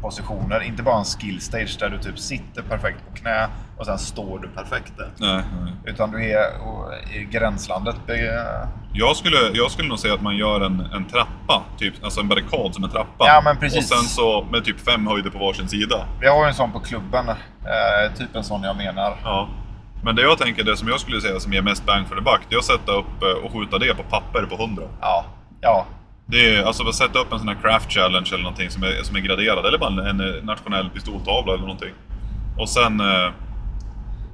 positioner. 0.00 0.60
Inte 0.62 0.82
bara 0.82 0.98
en 0.98 1.04
skill 1.04 1.40
stage 1.40 1.76
där 1.80 1.88
du 1.88 1.98
typ 1.98 2.18
sitter 2.18 2.62
perfekt 2.62 2.98
på 3.10 3.16
knä 3.16 3.48
och 3.78 3.86
sen 3.86 3.98
står 3.98 4.38
du 4.38 4.48
perfekt 4.48 4.92
där. 4.96 5.10
Nej, 5.16 5.42
nej. 5.62 5.72
Utan 5.84 6.10
du 6.10 6.30
är 6.30 6.44
i 7.14 7.24
gränslandet. 7.24 7.96
Jag 8.92 9.16
skulle, 9.16 9.36
jag 9.52 9.70
skulle 9.70 9.88
nog 9.88 9.98
säga 9.98 10.14
att 10.14 10.22
man 10.22 10.36
gör 10.36 10.60
en, 10.60 10.80
en 10.80 11.04
trappa, 11.04 11.62
typ, 11.78 11.94
alltså 12.04 12.20
en 12.20 12.28
barrikad 12.28 12.74
som 12.74 12.84
en 12.84 12.90
trappa. 12.90 13.26
Ja, 13.26 13.40
men 13.44 13.56
precis. 13.56 13.78
Och 13.92 13.98
sen 13.98 14.08
så 14.08 14.46
med 14.52 14.64
typ 14.64 14.80
fem 14.80 15.06
höjder 15.06 15.30
på 15.30 15.38
varsin 15.38 15.68
sida. 15.68 16.06
Vi 16.20 16.28
har 16.28 16.42
ju 16.42 16.48
en 16.48 16.54
sån 16.54 16.72
på 16.72 16.80
klubben. 16.80 17.28
Eh, 17.28 18.14
typ 18.18 18.36
en 18.36 18.44
sån 18.44 18.62
jag 18.62 18.76
menar. 18.76 19.16
Ja. 19.24 19.48
Men 20.04 20.16
det 20.16 20.22
jag 20.22 20.38
tänker, 20.38 20.64
det 20.64 20.76
som 20.76 20.88
jag 20.88 21.00
skulle 21.00 21.20
säga 21.20 21.40
som 21.40 21.52
ger 21.52 21.62
mest 21.62 21.86
bang 21.86 22.08
for 22.08 22.14
the 22.16 22.20
buck, 22.22 22.40
det 22.48 22.54
är 22.54 22.58
att 22.58 22.64
sätta 22.64 22.92
upp 22.92 23.22
eh, 23.22 23.44
och 23.44 23.52
skjuta 23.52 23.78
det 23.78 23.94
på 23.94 24.02
papper 24.02 24.42
på 24.46 24.54
100. 24.54 24.82
Ja. 25.00 25.24
Ja. 25.60 25.86
Det 26.26 26.56
är 26.56 26.64
alltså 26.64 26.88
att 26.88 26.94
sätta 26.94 27.18
upp 27.18 27.32
en 27.32 27.38
sån 27.38 27.48
här 27.48 27.56
craft 27.62 27.92
challenge 27.92 28.28
eller 28.32 28.42
någonting 28.42 28.70
som 28.70 28.82
är, 28.82 29.02
som 29.02 29.16
är 29.16 29.20
graderad, 29.20 29.66
eller 29.66 29.78
bara 29.78 29.90
en, 29.90 29.98
en 29.98 30.20
eh, 30.20 30.44
nationell 30.44 30.90
pistoltavla 30.90 31.52
eller 31.52 31.62
någonting. 31.62 31.92
Och 32.58 32.68
sen 32.68 33.00
eh, 33.00 33.30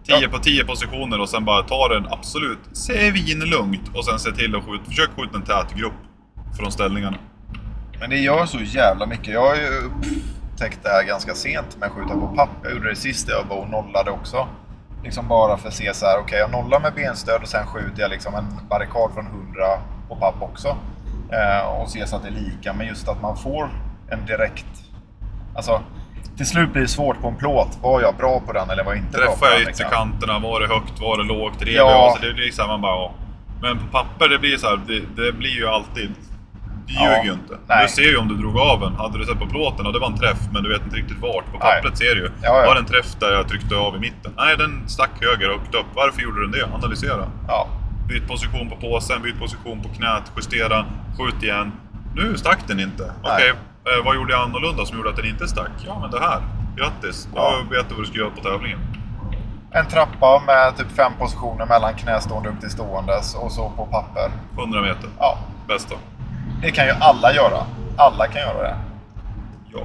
10 0.06 0.18
Ja. 0.20 0.28
på 0.28 0.38
10 0.38 0.64
positioner 0.64 1.20
och 1.20 1.28
sen 1.28 1.44
bara 1.44 1.62
ta 1.62 1.88
den 1.88 2.06
absolut 2.12 2.58
svinlugnt 2.72 3.90
och 3.94 4.04
sen 4.04 4.18
se 4.18 4.32
till 4.32 4.56
att 4.56 4.64
skjuta, 4.64 4.84
försök 4.84 5.10
skjuta 5.16 5.36
en 5.36 5.42
tät 5.42 5.74
grupp 5.74 5.92
från 6.58 6.72
ställningarna. 6.72 7.16
Men 8.00 8.10
det 8.10 8.16
gör 8.16 8.46
så 8.46 8.58
jävla 8.60 9.06
mycket. 9.06 9.28
Jag 9.34 9.46
har 9.48 9.54
ju 9.56 9.68
upptäckt 10.52 10.78
det 10.82 10.88
här 10.88 11.04
ganska 11.06 11.34
sent 11.34 11.76
med 11.80 11.86
att 11.88 11.92
skjuta 11.94 12.14
på 12.14 12.26
papp. 12.36 12.50
Jag 12.62 12.72
gjorde 12.72 12.88
det 12.88 12.96
sist 12.96 13.28
jag 13.28 13.44
var 13.48 13.56
och 13.56 13.70
nollade 13.70 14.10
också. 14.10 14.48
Liksom 15.04 15.28
bara 15.28 15.56
för 15.56 15.68
att 15.68 15.74
se 15.74 15.94
så 15.94 16.06
här, 16.06 16.18
okej 16.18 16.38
jag 16.38 16.50
nollar 16.50 16.80
med 16.80 16.94
benstöd 16.94 17.42
och 17.42 17.48
sen 17.48 17.66
skjuter 17.66 18.02
jag 18.02 18.10
liksom 18.10 18.34
en 18.34 18.46
barrikad 18.68 19.10
från 19.14 19.26
100 19.26 19.62
på 20.08 20.16
papp 20.16 20.42
också. 20.42 20.76
Eh, 21.32 21.68
och 21.68 21.88
se 21.90 22.06
så 22.06 22.16
att 22.16 22.22
det 22.22 22.28
är 22.28 22.32
lika. 22.32 22.72
Men 22.72 22.86
just 22.86 23.08
att 23.08 23.22
man 23.22 23.36
får 23.36 23.70
en 24.10 24.26
direkt... 24.26 24.66
Alltså, 25.56 25.80
till 26.36 26.46
slut 26.46 26.72
blir 26.72 26.82
det 26.82 26.88
svårt 26.88 27.20
på 27.20 27.28
en 27.28 27.36
plåt. 27.36 27.78
Var 27.82 28.00
jag 28.00 28.16
bra 28.16 28.40
på 28.40 28.52
den 28.52 28.70
eller 28.70 28.84
var 28.84 28.92
jag 28.94 29.02
inte 29.04 29.18
bra 29.18 29.26
på 29.26 29.32
Träffar 29.32 29.46
den? 29.46 29.58
jag 29.60 29.66
liksom? 29.66 29.86
ytterkanterna? 29.86 30.38
Var 30.38 30.60
det 30.60 30.66
högt? 30.66 31.00
Var 31.00 31.16
det 31.18 31.24
lågt? 31.24 31.62
Rev 31.62 31.74
Ja. 31.74 31.90
jag? 31.90 32.00
Alltså 32.00 32.26
det 32.26 32.34
blir 32.34 32.50
så 32.50 32.62
här, 32.62 32.68
man 32.68 32.80
bara... 32.80 32.94
Ja. 32.96 33.12
Men 33.62 33.78
på 33.78 33.84
papper, 33.92 34.28
det 34.28 34.38
blir 34.38 34.56
så 34.56 34.66
här, 34.66 34.80
det, 34.86 35.22
det 35.22 35.32
blir 35.32 35.50
ju 35.50 35.68
alltid... 35.68 36.14
Det 36.88 36.94
Ja. 36.94 37.02
ljuger 37.10 37.24
ju 37.24 37.32
inte. 37.32 37.54
Nej. 37.66 37.86
Du 37.86 37.92
ser 37.92 38.02
ju 38.02 38.16
om 38.16 38.28
du 38.28 38.34
drog 38.34 38.58
av 38.58 38.82
en. 38.82 38.94
Hade 38.96 39.18
du 39.18 39.24
sett 39.24 39.38
på 39.38 39.46
plåten 39.46 39.86
och 39.86 39.92
det 39.92 39.98
var 39.98 40.06
en 40.06 40.18
träff, 40.18 40.38
men 40.52 40.62
du 40.62 40.68
vet 40.72 40.82
inte 40.84 40.96
riktigt 40.96 41.18
vart. 41.20 41.44
På 41.52 41.58
Nej. 41.58 41.60
pappret 41.60 41.98
ser 41.98 42.14
du 42.14 42.20
ju. 42.20 42.30
Ja, 42.42 42.60
ja. 42.60 42.66
Var 42.66 42.74
det 42.74 42.80
en 42.80 42.86
träff 42.86 43.14
där 43.20 43.32
jag 43.32 43.48
tryckte 43.48 43.76
av 43.76 43.96
i 43.96 43.98
mitten? 43.98 44.32
Nej, 44.36 44.56
den 44.56 44.88
stack 44.88 45.10
höger 45.20 45.48
högt 45.48 45.74
upp. 45.74 45.86
Varför 45.94 46.22
gjorde 46.22 46.40
den 46.42 46.50
det? 46.50 46.64
Analysera. 46.74 47.24
Ja. 47.48 47.68
Byt 48.08 48.28
position 48.28 48.68
på 48.70 48.76
påsen, 48.76 49.22
byt 49.22 49.38
position 49.38 49.82
på 49.82 49.88
knät, 49.88 50.22
justera, 50.36 50.84
skjut 51.18 51.42
igen. 51.42 51.72
Nu 52.14 52.36
stack 52.36 52.58
den 52.68 52.80
inte. 52.80 53.12
Okej, 53.22 53.48
eh, 53.50 54.04
vad 54.04 54.16
gjorde 54.16 54.32
jag 54.32 54.42
annorlunda 54.42 54.84
som 54.84 54.96
gjorde 54.96 55.10
att 55.10 55.16
den 55.16 55.26
inte 55.26 55.48
stack? 55.48 55.70
Ja, 55.86 55.98
men 56.00 56.10
det 56.10 56.20
här. 56.20 56.40
Grattis, 56.76 57.28
då 57.34 57.38
Ja. 57.40 57.54
vet 57.70 57.88
du 57.88 57.94
vad 57.94 58.04
du 58.04 58.08
ska 58.08 58.18
göra 58.18 58.30
på 58.30 58.40
tävlingen. 58.42 58.78
En 59.70 59.86
trappa 59.86 60.42
med 60.46 60.76
typ 60.76 60.96
fem 60.96 61.12
positioner 61.18 61.66
mellan 61.66 61.94
knästående 61.94 62.48
upp 62.48 62.60
till 62.60 62.70
ståendes 62.70 63.34
och 63.34 63.52
så 63.52 63.70
på 63.76 63.86
papper. 63.86 64.30
100 64.56 64.80
meter. 64.82 65.08
Ja, 65.18 65.38
Bästa. 65.68 65.94
Det 66.62 66.70
kan 66.70 66.86
ju 66.86 66.92
alla 67.00 67.32
göra. 67.32 67.64
Alla 67.96 68.26
kan 68.26 68.40
göra 68.42 68.62
det. 68.62 68.76
Ja. 69.72 69.80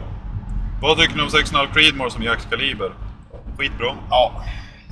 Vad 0.82 0.98
tycker 0.98 1.16
ni 1.16 1.22
om 1.22 1.28
6,5 1.30 1.74
Creedmoor 1.74 2.10
som 2.10 2.24
jaktskaliber? 2.24 2.92
Skitbra. 3.58 3.94
Ja. 4.10 4.32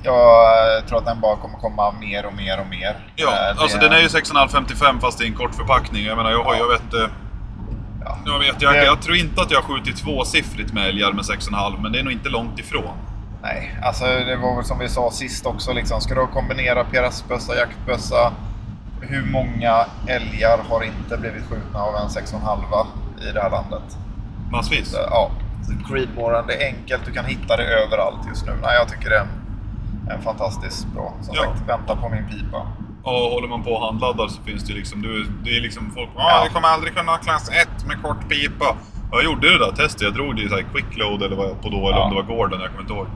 Jag 0.04 0.86
tror 0.88 0.98
att 0.98 1.04
den 1.06 1.20
bara 1.20 1.36
kommer 1.36 1.58
komma 1.58 1.92
mer 2.00 2.26
och 2.26 2.34
mer 2.34 2.60
och 2.60 2.66
mer. 2.66 2.96
Ja, 3.16 3.28
Eh, 3.28 3.54
det- 3.54 3.62
alltså 3.62 3.78
den 3.78 3.92
är 3.92 3.98
ju 4.00 4.08
6,5-55 4.08 5.00
fast 5.00 5.20
i 5.22 5.26
en 5.26 5.34
kort 5.34 5.54
förpackning. 5.54 6.04
Jag 6.04 6.16
menar, 6.16 6.30
jag, 6.30 6.44
har, 6.44 6.52
Ja. 6.54 6.58
jag 6.58 6.68
vet 6.68 6.82
inte... 6.82 7.08
Ja. 8.04 8.18
Jag, 8.26 8.38
vet, 8.38 8.62
jag, 8.62 8.72
Det- 8.74 8.84
jag 8.84 9.02
tror 9.02 9.16
inte 9.16 9.42
att 9.42 9.50
jag 9.50 9.60
har 9.62 9.74
skjutit 9.74 9.96
tvåsiffrigt 9.96 10.72
med 10.72 10.86
älgar 10.88 11.12
med 11.12 11.24
6,5 11.24 11.82
men 11.82 11.92
det 11.92 11.98
är 11.98 12.02
nog 12.02 12.12
inte 12.12 12.28
långt 12.28 12.58
ifrån. 12.58 12.94
Nej, 13.42 13.76
alltså 13.82 14.04
det 14.04 14.36
var 14.36 14.56
väl 14.56 14.64
som 14.64 14.78
vi 14.78 14.88
sa 14.88 15.10
sist 15.10 15.46
också. 15.46 15.72
Liksom. 15.72 16.00
Ska 16.00 16.14
du 16.14 16.26
kombinera 16.26 16.84
PRS-bössa, 16.84 17.54
jaktbössa. 17.56 18.32
Hur 19.08 19.24
många 19.32 19.86
älgar 20.06 20.58
har 20.68 20.82
inte 20.84 21.16
blivit 21.18 21.42
skjutna 21.48 21.78
av 21.82 21.94
en 21.96 22.08
6,5 22.08 22.86
i 23.28 23.32
det 23.32 23.40
här 23.42 23.50
landet? 23.50 23.96
Massvis. 24.52 24.90
Så, 24.90 24.96
ja, 25.10 25.30
Creedmoren, 25.88 26.46
det 26.46 26.54
är 26.62 26.66
enkelt. 26.74 27.02
Du 27.06 27.12
kan 27.12 27.24
hitta 27.24 27.56
det 27.56 27.62
överallt 27.64 28.26
just 28.28 28.46
nu. 28.46 28.52
Nej, 28.62 28.74
jag 28.78 28.88
tycker 28.88 29.10
det 29.10 29.16
är 29.16 29.20
en, 29.20 30.10
en 30.16 30.22
fantastiskt 30.22 30.86
bra. 30.86 31.14
Som 31.20 31.34
Ja. 31.36 31.42
sagt, 31.42 31.68
vänta 31.68 31.96
på 31.96 32.08
min 32.08 32.28
pipa. 32.28 32.66
Och 33.04 33.12
håller 33.34 33.48
man 33.48 33.62
på 33.62 33.70
och 33.70 33.86
handladdar 33.86 34.28
så 34.28 34.42
finns 34.42 34.64
det 34.64 34.74
liksom, 34.74 35.02
du, 35.02 35.26
det 35.44 35.56
är 35.56 35.60
liksom 35.60 35.90
folk 35.94 36.10
Ja. 36.16 36.22
ja. 36.30 36.44
jag 36.44 36.52
kommer 36.52 36.68
aldrig 36.68 36.94
kunna 36.96 37.12
ha 37.12 37.18
klass 37.18 37.48
1 37.48 37.86
med 37.86 38.02
kort 38.02 38.28
pipa. 38.28 38.76
Jag 39.12 39.24
gjorde 39.24 39.50
det 39.52 39.58
där 39.58 39.72
testet, 39.72 40.02
jag 40.02 40.14
drog 40.14 40.36
det 40.36 40.42
i 40.42 40.48
så 40.48 40.54
här 40.54 40.62
quick 40.74 40.96
load 40.96 41.22
eller 41.22 41.36
vad 41.36 41.46
jag 41.48 41.62
på 41.62 41.68
då, 41.68 41.76
eller 41.88 41.98
Ja. 41.98 42.04
om 42.04 42.10
det 42.10 42.22
var 42.22 42.36
Gordon, 42.36 42.60
jag 42.60 42.68
kommer 42.70 42.80
inte 42.82 42.92
ihåg. 42.92 43.06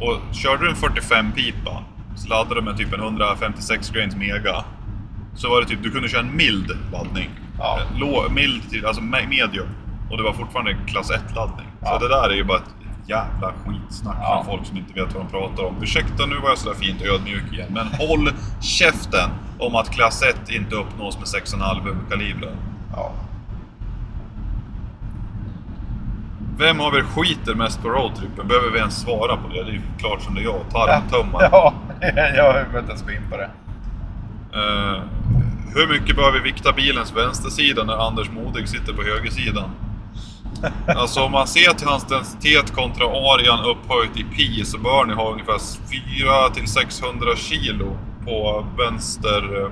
Och 0.00 0.34
körde 0.34 0.64
du 0.64 0.70
en 0.70 0.76
45 0.76 1.32
pipa, 1.32 1.82
så 2.16 2.28
laddade 2.28 2.54
du 2.54 2.62
med 2.62 2.76
typ 2.76 2.92
en 2.92 3.00
156 3.00 3.90
grains 3.90 4.16
mega. 4.16 4.64
Så 5.36 5.48
var 5.50 5.60
det 5.60 5.66
typ, 5.66 5.82
du 5.82 5.90
kunde 5.90 6.08
köra 6.08 6.20
en 6.20 6.36
mild 6.36 6.70
laddning. 6.92 7.30
Ja. 7.58 7.78
Lå, 7.96 8.24
mild 8.30 8.70
till, 8.70 8.86
alltså 8.86 9.02
me- 9.02 9.28
medium. 9.28 9.68
Och 10.10 10.16
det 10.16 10.22
var 10.22 10.32
fortfarande 10.32 10.76
klass 10.86 11.10
1-laddning. 11.10 11.66
Ja. 11.80 11.86
Så 11.88 11.98
det 11.98 12.14
där 12.14 12.30
är 12.30 12.34
ju 12.34 12.44
bara 12.44 12.58
ett 12.58 12.74
jävla 13.08 13.52
skitsnack 13.66 14.16
Ja. 14.20 14.42
från 14.44 14.54
folk 14.56 14.66
som 14.68 14.76
inte 14.76 14.92
vet 14.92 15.14
vad 15.14 15.24
de 15.24 15.30
pratar 15.30 15.64
om. 15.64 15.74
Ursäkta, 15.82 16.26
nu 16.26 16.36
var 16.42 16.48
jag 16.48 16.58
sådär 16.58 16.76
fint 16.76 17.02
ödmjuk 17.02 17.52
igen. 17.52 17.68
Men 17.70 17.86
håll 17.86 18.30
käften 18.60 19.30
om 19.58 19.74
att 19.74 19.90
klass 19.90 20.22
1 20.22 20.50
inte 20.50 20.76
uppnås 20.76 21.18
med 21.18 21.26
6,5 21.26 21.96
kalibrar. 22.10 22.52
Ja. 22.96 23.12
Vem 26.58 26.80
av 26.80 26.94
er 26.96 27.02
skiter 27.02 27.54
mest 27.54 27.82
på 27.82 27.88
roadtrippen? 27.88 28.48
Behöver 28.48 28.70
vi 28.70 28.78
ens 28.78 29.00
svara 29.00 29.36
på 29.36 29.48
det? 29.48 29.64
Det 29.64 29.70
är 29.70 29.74
ju 29.74 29.80
klart 29.98 30.22
som 30.22 30.34
det 30.34 30.40
är 30.40 30.44
jag. 30.44 30.60
Tarmtummar. 30.72 31.48
Ja, 31.52 31.74
jag 32.16 32.54
behöver 32.54 32.78
inte 32.78 32.90
ens 32.92 33.02
gå 33.02 33.10
in 33.10 33.22
på 33.30 33.36
det. 33.36 33.50
Eh, 34.54 35.02
hur 35.74 35.86
mycket 35.88 36.16
behöver 36.16 36.38
vi 36.38 36.44
vikta 36.52 36.72
bilens 36.72 37.16
vänstersida 37.16 37.84
när 37.84 38.06
Anders 38.06 38.30
Modig 38.30 38.68
sitter 38.68 38.92
på 38.92 39.02
högersidan? 39.02 39.70
Alltså 40.86 41.20
om 41.20 41.32
man 41.32 41.46
ser 41.46 41.72
till 41.72 41.86
hans 41.88 42.04
densitet 42.06 42.74
kontra 42.74 43.06
arean 43.06 43.64
upphöjt 43.64 44.16
i 44.16 44.24
pi 44.24 44.64
så 44.64 44.78
bör 44.78 45.04
ni 45.04 45.14
ha 45.14 45.32
ungefär 45.32 45.58
4 46.48 46.54
till 46.54 46.66
600 46.66 47.36
kilo 47.36 47.96
på 48.24 48.66
vänster 48.78 49.62
eh, 49.62 49.70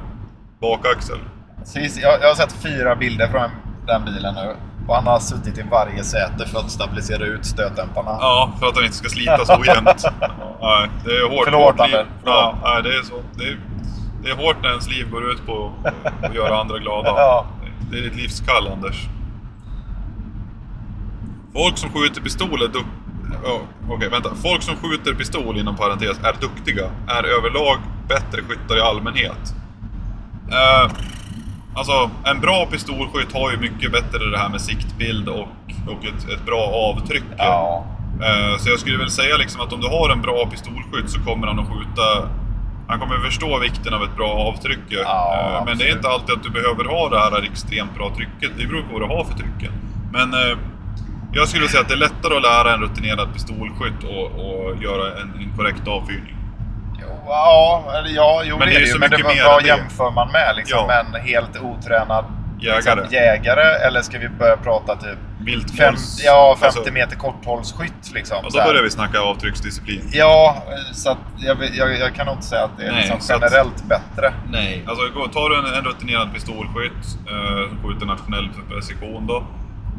bakaxel. 0.60 1.18
Precis, 1.58 2.02
jag, 2.02 2.22
jag 2.22 2.28
har 2.28 2.34
sett 2.34 2.52
fyra 2.52 2.96
bilder 2.96 3.28
från 3.28 3.50
den 3.86 4.04
bilen 4.04 4.34
nu. 4.34 4.56
Och 4.88 4.94
han 4.94 5.06
har 5.06 5.18
suttit 5.18 5.58
i 5.58 5.62
varje 5.70 6.04
säte 6.04 6.46
för 6.46 6.58
att 6.58 6.70
stabilisera 6.70 7.24
ut 7.24 7.46
stötdämparna. 7.46 8.10
Ja, 8.20 8.52
för 8.60 8.66
att 8.66 8.74
han 8.76 8.84
inte 8.84 8.96
ska 8.96 9.08
slitas 9.08 9.50
ojämnt. 9.50 10.04
Nej, 10.60 10.88
det 11.04 11.10
är 11.10 11.30
hårt. 11.30 11.44
Förlåt, 11.44 11.78
hårt 11.78 11.88
liv. 11.88 11.96
Anders. 11.96 12.12
Ja, 12.24 12.58
nej, 12.62 12.82
det 12.82 12.88
är 12.88 13.02
så. 13.02 13.14
Det 13.38 13.44
är, 13.44 13.58
det 14.24 14.30
är 14.30 14.34
hårt 14.34 14.56
när 14.62 14.68
ens 14.70 14.88
liv 14.90 15.10
går 15.10 15.30
ut 15.32 15.46
på 15.46 15.72
att 16.22 16.34
göra 16.34 16.60
andra 16.60 16.78
glada. 16.78 17.08
Ja. 17.16 17.46
Det 17.90 17.98
är 17.98 18.02
ditt 18.02 18.16
livskall, 18.16 18.68
Anders. 18.68 19.08
Folk 21.52 21.78
som 21.78 21.90
skjuter 21.90 22.20
pistol 22.20 22.62
är 22.62 22.68
duk... 22.68 22.84
Oh, 23.44 23.60
Okej, 23.90 24.08
vänta. 24.08 24.34
Folk 24.34 24.62
som 24.62 24.76
skjuter 24.76 25.14
pistol, 25.14 25.58
inom 25.58 25.76
parentes, 25.76 26.18
är 26.24 26.34
duktiga. 26.40 26.84
Är 27.06 27.24
överlag 27.38 27.76
bättre 28.08 28.42
skyttar 28.42 28.76
i 28.76 28.80
allmänhet. 28.80 29.54
Eh, 30.52 30.90
alltså, 31.74 32.10
en 32.24 32.40
bra 32.40 32.66
pistolskytt 32.70 33.32
har 33.32 33.50
ju 33.50 33.56
mycket 33.56 33.92
bättre 33.92 34.30
det 34.30 34.38
här 34.38 34.48
med 34.48 34.60
siktbild 34.60 35.28
och, 35.28 35.48
och 35.88 36.04
ett, 36.04 36.28
ett 36.34 36.46
bra 36.46 36.62
avtryck. 36.96 37.24
Ja. 37.38 37.84
Eh, 38.22 38.58
Så 38.58 38.70
jag 38.70 38.78
skulle 38.78 38.98
väl 38.98 39.10
säga 39.10 39.36
liksom 39.36 39.60
att 39.60 39.72
om 39.72 39.80
du 39.80 39.88
har 39.88 40.10
en 40.10 40.22
bra 40.22 40.46
pistolskytt 40.50 41.10
så 41.10 41.20
kommer 41.20 41.46
han 41.46 41.58
att 41.58 41.68
skjuta... 41.68 42.28
Han 42.88 43.00
kommer 43.00 43.16
förstå 43.18 43.58
vikten 43.58 43.94
av 43.94 44.02
ett 44.04 44.16
bra 44.16 44.30
avtryck. 44.32 44.78
Ja, 44.88 45.56
Eh, 45.58 45.64
Men 45.66 45.78
det 45.78 45.84
är 45.88 45.92
inte 45.96 46.08
alltid 46.08 46.36
att 46.36 46.42
du 46.42 46.50
behöver 46.50 46.84
ha 46.84 47.08
det 47.08 47.18
här 47.18 47.42
extremt 47.52 47.94
bra 47.94 48.10
trycket. 48.16 48.50
Det 48.58 48.66
beror 48.66 48.82
på 48.82 48.92
vad 48.92 49.00
du 49.02 49.14
har 49.16 49.24
för 49.24 49.34
trycken. 49.34 49.72
Men 50.12 50.34
eh, 50.34 50.58
jag 51.32 51.48
skulle 51.48 51.68
säga 51.68 51.80
att 51.80 51.88
det 51.88 51.94
är 51.94 51.98
lättare 51.98 52.36
att 52.36 52.42
lära 52.42 52.74
en 52.74 52.80
rutinerad 52.80 53.32
pistolskytt 53.34 54.04
och, 54.04 54.26
och 54.44 54.82
göra 54.82 55.20
en, 55.20 55.28
en 55.40 55.52
korrekt 55.56 55.88
avfyrning. 55.88 56.36
Ja, 57.26 57.84
eller 57.98 58.10
ja, 58.16 58.42
jo 58.44 58.58
Men 58.58 58.68
det 58.68 58.74
är 58.74 58.80
det 58.80 58.86
så 58.86 58.94
ju. 58.94 58.98
Men 59.00 59.10
det, 59.10 59.16
mycket 59.16 59.44
vad, 59.46 59.66
jämför 59.66 60.10
man 60.10 60.32
med? 60.32 60.56
Liksom, 60.56 60.78
Ja. 60.88 61.00
En 61.00 61.20
helt 61.22 61.60
otränad 61.62 62.24
Jägare. 62.60 62.76
Liksom, 63.00 63.04
jägare? 63.10 63.86
Eller 63.86 64.02
ska 64.02 64.18
vi 64.18 64.28
börja 64.28 64.56
prata 64.56 64.96
typ 64.96 65.18
fem, 65.44 65.54
Viltmåls... 65.60 66.22
ja, 66.24 66.56
50 66.60 66.78
alltså, 66.78 66.92
meter 66.92 67.16
korthållsskytt? 67.16 68.12
Liksom, 68.14 68.44
Och 68.44 68.52
då 68.52 68.58
börjar 68.58 68.82
vi 68.82 68.90
snacka 68.90 69.20
avtrycksdisciplin. 69.20 70.08
Ja, 70.12 70.62
så 70.92 71.10
att 71.10 71.18
jag, 71.38 71.56
jag, 71.74 71.98
jag 71.98 72.14
kan 72.14 72.26
nog 72.26 72.34
inte 72.34 72.46
säga 72.46 72.64
att 72.64 72.76
det 72.78 72.84
är 72.86 72.92
Nej, 72.92 73.00
liksom 73.00 73.20
så 73.20 73.34
att- 73.34 73.42
generellt 73.42 73.84
bättre. 73.88 74.34
Nej. 74.50 74.84
Alltså 74.86 75.28
tar 75.32 75.50
du 75.50 75.58
en, 75.58 75.74
en 75.78 75.84
rutinerad 75.84 76.34
pistolskytt 76.34 77.18
eh, 77.30 77.68
som 77.68 77.78
skjuter 77.82 78.06
nationell 78.06 78.48
precision 78.68 79.26
då. 79.26 79.46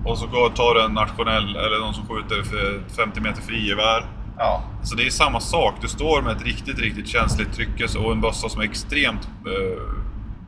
Och 0.06 0.18
så 0.18 0.28
går, 0.28 0.50
tar 0.50 0.74
du 0.74 0.84
en 0.86 0.92
nationell, 0.94 1.56
eller 1.56 1.80
någon 1.80 1.94
som 1.94 2.08
skjuter 2.08 2.44
för 2.44 2.82
50 2.96 3.22
meter 3.22 3.42
frigevär. 3.42 4.06
Ja, 4.38 4.64
Så 4.84 4.96
det 4.96 5.06
är 5.06 5.10
samma 5.10 5.40
sak. 5.40 5.74
Du 5.82 5.88
står 5.88 6.22
med 6.22 6.36
ett 6.38 6.44
riktigt, 6.44 6.80
riktigt 6.80 7.08
känsligt 7.08 7.54
tryckes 7.54 7.96
och 7.96 8.12
en 8.12 8.22
bössa 8.22 8.50
som 8.50 8.62
är 8.62 8.66
extremt 8.66 9.28
eh, 9.48 9.82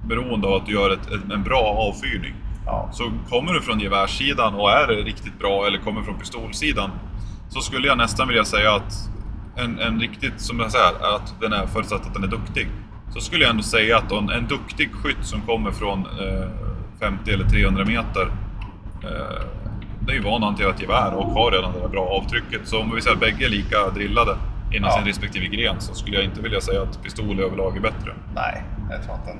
beroende 0.08 0.48
av 0.48 0.54
att 0.54 0.66
du 0.66 0.72
gör 0.74 0.90
ett, 0.94 1.32
en 1.34 1.44
bra 1.44 1.62
avfyrning. 1.90 2.34
Ja. 2.67 2.89
Så 2.91 3.12
kommer 3.30 3.53
du 3.53 3.62
från 3.62 3.80
gevärssidan 3.80 4.53
och 4.53 4.71
är 4.71 4.88
riktigt 4.88 5.39
bra 5.39 5.67
eller 5.67 5.77
kommer 5.77 6.01
från 6.01 6.19
pistolsidan 6.19 6.91
så 7.49 7.62
skulle 7.62 7.88
jag 7.88 7.97
nästan 7.97 8.27
vilja 8.27 8.45
säga 8.45 8.75
att 8.75 8.93
en, 9.56 9.80
en 9.80 9.99
riktigt, 9.99 10.41
som 10.41 10.60
jag 10.60 10.71
säger, 10.71 11.15
att 11.15 11.36
den 11.41 11.53
är 11.53 11.67
förutsatt 11.67 12.06
att 12.08 12.13
den 12.13 12.23
är 12.23 12.27
duktig. 12.27 12.67
Så 13.13 13.19
skulle 13.19 13.43
jag 13.43 13.49
ändå 13.51 13.63
säga 13.63 13.97
att 13.97 14.12
en, 14.12 14.30
en 14.30 14.47
duktig 14.47 14.91
skytt 14.93 15.25
som 15.25 15.41
kommer 15.41 15.71
från 15.71 15.99
eh, 15.99 16.47
50 16.99 17.32
eller 17.32 17.45
300 17.45 17.86
meter 17.86 18.32
eh, 19.03 19.41
det 19.99 20.12
är 20.12 20.15
ju 20.15 20.21
van 20.21 20.43
att 20.43 20.49
hantera 20.49 20.69
ett 20.69 20.82
gevär 20.82 21.13
och 21.13 21.25
har 21.32 21.51
redan 21.51 21.73
det 21.73 21.80
där 21.80 21.88
bra 21.88 22.06
avtrycket. 22.21 22.62
Så 22.67 22.82
om 22.82 22.95
vi 22.95 23.01
säger 23.01 23.15
att 23.15 23.21
bägge 23.21 23.45
är 23.45 23.49
lika 23.49 23.89
drillade 23.89 24.38
inom 24.73 24.89
Ja. 24.89 24.97
sin 24.97 25.06
respektive 25.08 25.45
gren 25.45 25.75
så 25.80 25.93
skulle 25.93 26.15
jag 26.15 26.25
inte 26.25 26.41
vilja 26.41 26.62
säga 26.62 26.82
att 26.82 27.03
pistol 27.03 27.39
överlag 27.39 27.77
är 27.77 27.82
bättre. 27.82 28.13
Nej, 28.36 28.63
jag 28.91 29.03
tror 29.03 29.15
inte. 29.15 29.36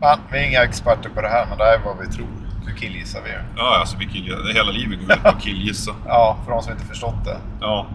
Men, 0.00 0.18
vi 0.32 0.38
är 0.38 0.48
inga 0.48 0.62
experter 0.62 1.10
på 1.10 1.20
det 1.20 1.28
här, 1.28 1.46
men 1.48 1.58
det 1.58 1.64
här 1.64 1.74
är 1.74 1.84
vad 1.84 1.98
vi 1.98 2.06
tror. 2.06 2.26
Nu 2.66 2.72
killgissar 2.74 3.20
vi. 3.22 3.30
Ja, 3.56 3.76
alltså 3.80 3.96
vi 3.98 4.06
kill, 4.06 4.36
hela 4.54 4.70
livet 4.70 5.00
går 5.00 5.16
ut 5.16 5.22
på 5.22 5.28
att 5.28 5.42
killgissa. 5.42 5.94
Ja, 6.06 6.38
för 6.44 6.52
de 6.52 6.62
som 6.62 6.72
inte 6.72 6.84
förstått 6.84 7.24
det. 7.24 7.36
Ja, 7.60 7.86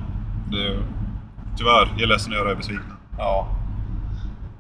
det, 0.51 0.77
tyvärr. 1.57 1.87
Jag 1.93 2.01
är 2.01 2.07
ledsen 2.07 2.33
att 2.33 2.39
göra 2.39 2.51
er 2.51 2.55
besvikna. 2.55 2.95
Ja, 3.17 3.47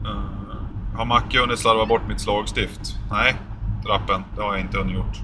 Uh, 0.01 0.97
har 0.97 1.05
Macke 1.05 1.39
hunnit 1.39 1.59
slarva 1.59 1.85
bort 1.85 2.01
mitt 2.07 2.21
slagstift? 2.21 2.97
Nej, 3.11 3.35
rappen. 3.85 4.23
Det 4.35 4.41
har 4.41 4.53
jag 4.53 4.61
inte 4.61 4.77
hunnit 4.77 4.95
gjort. 4.95 5.17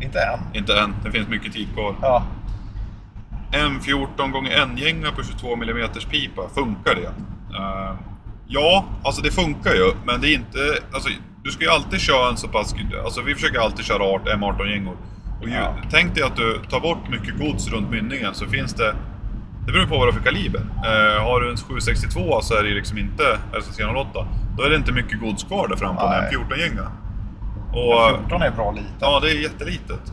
inte 0.00 0.18
än. 0.18 0.40
Inte 0.54 0.80
än. 0.80 0.94
Det 1.04 1.10
finns 1.10 1.28
mycket 1.28 1.52
tid 1.52 1.68
kvar. 1.74 1.94
Ja, 2.02 2.24
M14 3.52 4.30
gånger 4.30 4.50
en 4.50 4.76
gänga 4.76 5.12
på 5.12 5.22
22 5.22 5.52
mm 5.54 5.88
pipa, 6.10 6.48
funkar 6.54 6.94
det? 6.94 7.12
Eh, 7.56 7.94
ja, 8.46 8.84
alltså 9.04 9.22
det 9.22 9.30
funkar 9.30 9.74
ju, 9.74 9.92
men 10.04 10.20
det 10.20 10.28
är 10.28 10.34
inte... 10.34 10.58
Alltså, 10.92 11.08
du 11.44 11.50
ska 11.50 11.64
ju 11.64 11.70
alltid 11.70 12.00
köra 12.00 12.28
en 12.30 12.36
så 12.36 12.48
pass... 12.48 12.74
Alltså 13.04 13.22
vi 13.22 13.34
försöker 13.34 13.58
alltid 13.60 13.84
köra 13.84 14.02
art- 14.04 14.28
M18-gängor. 14.28 14.96
Och 15.40 15.48
ju, 15.48 15.54
Ja. 15.54 15.76
Tänk 15.90 16.14
dig 16.14 16.22
att 16.24 16.36
du 16.36 16.60
tar 16.70 16.80
bort 16.80 17.08
mycket 17.10 17.38
gods 17.38 17.68
runt 17.68 17.90
mynningen 17.90 18.34
så 18.34 18.46
finns 18.46 18.74
det... 18.74 18.94
Det 19.66 19.72
beror 19.72 19.86
på 19.86 19.98
vad 19.98 20.08
du 20.08 20.12
har 20.12 20.18
för 20.18 20.24
kaliber. 20.24 20.60
Eh, 20.60 21.22
har 21.24 21.40
du 21.40 21.50
en 21.50 21.56
762 21.56 22.40
så 22.42 22.54
är 22.54 22.62
det 22.62 22.70
liksom 22.74 22.98
inte 22.98 23.38
RC308. 23.52 24.26
Då 24.56 24.62
är 24.62 24.70
det 24.70 24.76
inte 24.76 24.92
mycket 24.92 25.20
gods 25.20 25.44
kvar 25.44 25.68
där 25.68 25.76
fram 25.76 25.96
på 25.96 26.06
Nej. 26.08 26.32
M14-gänga. 26.36 26.90
Och, 27.72 28.18
14 28.18 28.42
är 28.42 28.50
bra 28.50 28.72
lite. 28.72 28.86
Ja, 29.00 29.20
det 29.20 29.30
är 29.30 29.34
jättelitet. 29.42 30.12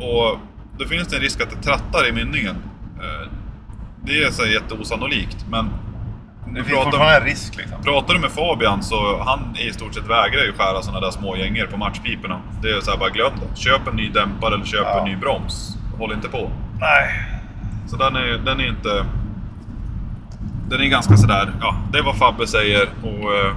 Och 0.00 0.38
då 0.78 0.84
finns 0.84 1.08
det 1.08 1.16
en 1.16 1.22
risk 1.22 1.40
att 1.42 1.50
det 1.50 1.62
trattar 1.62 2.08
i 2.08 2.12
mynningen. 2.12 2.56
Eh, 3.00 3.28
Det 4.04 4.22
är 4.22 4.30
så 4.30 4.46
jätteosannolikt, 4.46 5.46
men... 5.50 5.70
det 6.54 6.54
finns 6.64 6.68
pratar, 6.68 6.84
fortfarande 6.90 7.16
en 7.16 7.24
risk 7.24 7.56
liksom. 7.56 7.82
pratar 7.82 8.14
du 8.14 8.20
med 8.20 8.30
Fabian 8.30 8.82
så 8.82 9.22
han 9.26 9.56
i 9.56 9.72
stort 9.72 9.94
sett 9.94 10.06
vägrar 10.06 10.42
ju 10.44 10.52
skära 10.52 10.82
sådana 10.82 11.00
där 11.00 11.10
små 11.10 11.36
gängor 11.36 11.66
på 11.66 11.76
matchpiporna. 11.76 12.40
Det 12.62 12.68
är 12.70 12.80
så 12.80 12.90
här, 12.90 12.98
bara 12.98 13.10
glöm 13.10 13.32
det. 13.40 13.56
Köp 13.60 13.88
en 13.88 13.96
ny 13.96 14.08
dämpare 14.08 14.54
eller 14.54 14.64
köp 14.64 14.80
Ja. 14.84 14.98
en 14.98 15.04
ny 15.04 15.16
broms. 15.16 15.76
Håll 15.98 16.12
inte 16.12 16.28
på. 16.28 16.50
Nej. 16.80 17.08
Så 17.86 17.96
den 17.96 18.16
är, 18.16 18.38
den 18.44 18.60
är 18.60 18.68
inte... 18.68 19.04
Den 20.68 20.80
är 20.80 20.84
ganska 20.86 21.16
sådär, 21.16 21.52
ja, 21.60 21.76
det 21.92 21.98
är 21.98 22.02
vad 22.02 22.16
Fabbe 22.18 22.46
säger 22.46 22.88
och 23.02 23.34
eh, 23.34 23.54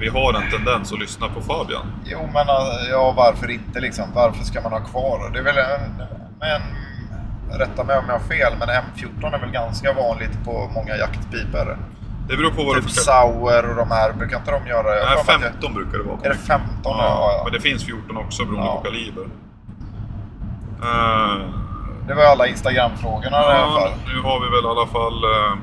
vi 0.00 0.08
har 0.08 0.34
en 0.34 0.50
tendens 0.50 0.92
att 0.92 0.98
lyssna 1.00 1.28
på 1.28 1.40
Fabian. 1.40 1.86
Jo, 2.04 2.18
men 2.32 2.48
äh, 2.48 2.90
ja, 2.90 3.12
varför 3.16 3.50
inte 3.50 3.80
liksom? 3.80 4.04
Varför 4.14 4.44
ska 4.44 4.60
man 4.60 4.72
ha 4.72 4.80
kvar? 4.80 5.30
Det 5.32 5.38
är 5.38 5.42
väl 5.42 5.58
en... 5.58 6.00
en 6.40 6.62
rätta 7.58 7.84
mig 7.84 7.98
om 7.98 8.04
jag 8.06 8.12
har 8.14 8.20
fel, 8.20 8.52
men 8.58 8.68
M14 8.68 9.34
är 9.34 9.38
väl 9.40 9.50
ganska 9.50 9.92
vanligt 9.92 10.44
på 10.44 10.70
många 10.74 10.96
jaktpipor. 10.96 11.78
Det 12.30 12.36
beror 12.36 12.50
på 12.50 12.64
vad 12.64 12.76
du 12.76 12.80
Typ 12.82 12.90
får 12.90 13.00
Sauer 13.02 13.70
och 13.70 13.76
de 13.76 13.90
här, 13.90 14.12
brukar 14.12 14.36
inte 14.36 14.50
de 14.50 14.66
göra... 14.66 14.88
jag 14.96 15.04
Nej, 15.06 15.16
har 15.16 15.24
för 15.24 15.38
mig 15.38 15.46
att 15.48 15.52
15 15.52 15.74
brukar 15.74 15.98
det 15.98 16.04
vara. 16.04 16.16
jag- 16.22 16.26
Är 16.26 16.30
det 16.30 16.38
15? 16.38 16.66
Ja, 16.84 16.90
Ja, 16.98 17.32
ja. 17.36 17.40
men 17.44 17.52
det 17.52 17.60
finns 17.60 17.84
14 17.84 18.16
också 18.16 18.44
beroende 18.44 18.66
Ja. 18.66 18.76
på 18.76 18.82
kaliber. 18.84 19.26
Eh, 20.82 21.36
Det 22.08 22.14
var 22.14 22.24
alla 22.24 22.46
Instagram-frågorna 22.46 23.36
i 23.36 23.44
alla 23.44 23.58
ja, 23.58 23.80
fall. 23.80 23.92
nu 24.14 24.20
har 24.20 24.40
vi 24.40 24.46
väl 24.56 24.64
i 24.64 24.68
alla 24.68 24.86
fall... 24.86 25.24
eh, 25.24 25.56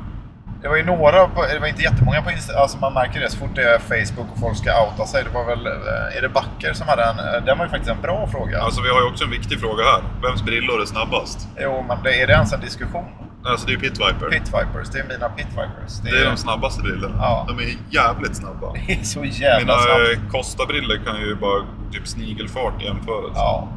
Det 0.62 0.68
var 0.68 0.76
ju 0.76 0.86
några, 0.86 1.28
på, 1.28 1.42
det 1.54 1.60
var 1.60 1.68
inte 1.68 1.82
jättemånga 1.82 2.22
på 2.22 2.32
Instagram, 2.32 2.62
alltså 2.62 2.78
man 2.78 2.94
märker 2.94 3.20
det 3.20 3.30
så 3.30 3.38
fort 3.38 3.56
det 3.56 3.64
är 3.76 3.80
Facebook 3.80 4.28
och 4.34 4.40
folk 4.40 4.58
ska 4.58 4.70
outa 4.86 5.06
sig. 5.06 5.24
Det 5.24 5.30
var 5.30 5.46
väl, 5.46 5.68
eh, 5.68 6.18
är 6.18 6.22
det 6.22 6.30
Backer 6.30 6.74
som 6.74 6.88
hade 6.88 7.04
en, 7.04 7.46
den 7.46 7.58
var 7.58 7.66
ju 7.66 7.70
faktiskt 7.72 7.92
en 7.92 8.02
bra 8.02 8.28
fråga. 8.28 8.62
alltså 8.62 8.82
vi 8.82 8.90
har 8.90 9.02
ju 9.02 9.08
också 9.08 9.24
en 9.24 9.32
viktig 9.32 9.60
fråga 9.60 9.84
här. 9.84 10.02
Vems 10.24 10.44
brillor 10.44 10.82
är 10.82 10.86
snabbast? 10.86 11.48
Jo, 11.60 11.86
men 11.88 11.98
det, 12.04 12.22
är 12.22 12.28
det 12.28 12.34
ens 12.34 12.54
en 12.54 12.60
diskussion? 12.62 13.06
Alltså 13.48 13.68
det 13.68 13.72
är 13.72 13.74
ju 13.74 13.80
Pit 13.80 13.92
Viper. 14.00 14.30
Pit 14.32 14.48
Vipers, 14.48 14.90
det 14.94 15.00
är 15.00 15.04
mina 15.08 15.30
Pit 15.30 15.48
Vipers. 15.52 16.00
Det 16.04 16.10
är 16.10 16.26
de 16.26 16.38
snabbaste 16.38 16.82
brillorna. 16.82 17.16
Ja. 17.20 17.46
De 17.48 17.60
är 17.64 17.78
jävligt 17.90 18.36
snabba. 18.36 18.74
Det 18.88 18.94
är 18.94 19.04
så 19.04 19.24
jävla 19.26 19.60
Mina 19.60 19.80
snabbt. 19.82 20.00
eh, 20.26 20.32
Costa-brillor 20.32 21.00
kan 21.06 21.22
ju 21.22 21.36
bara 21.36 21.66
typ 21.92 22.08
snigelfart 22.08 22.82
i 22.82 22.86
jämförelse. 22.86 23.32
Ja. 23.36 23.68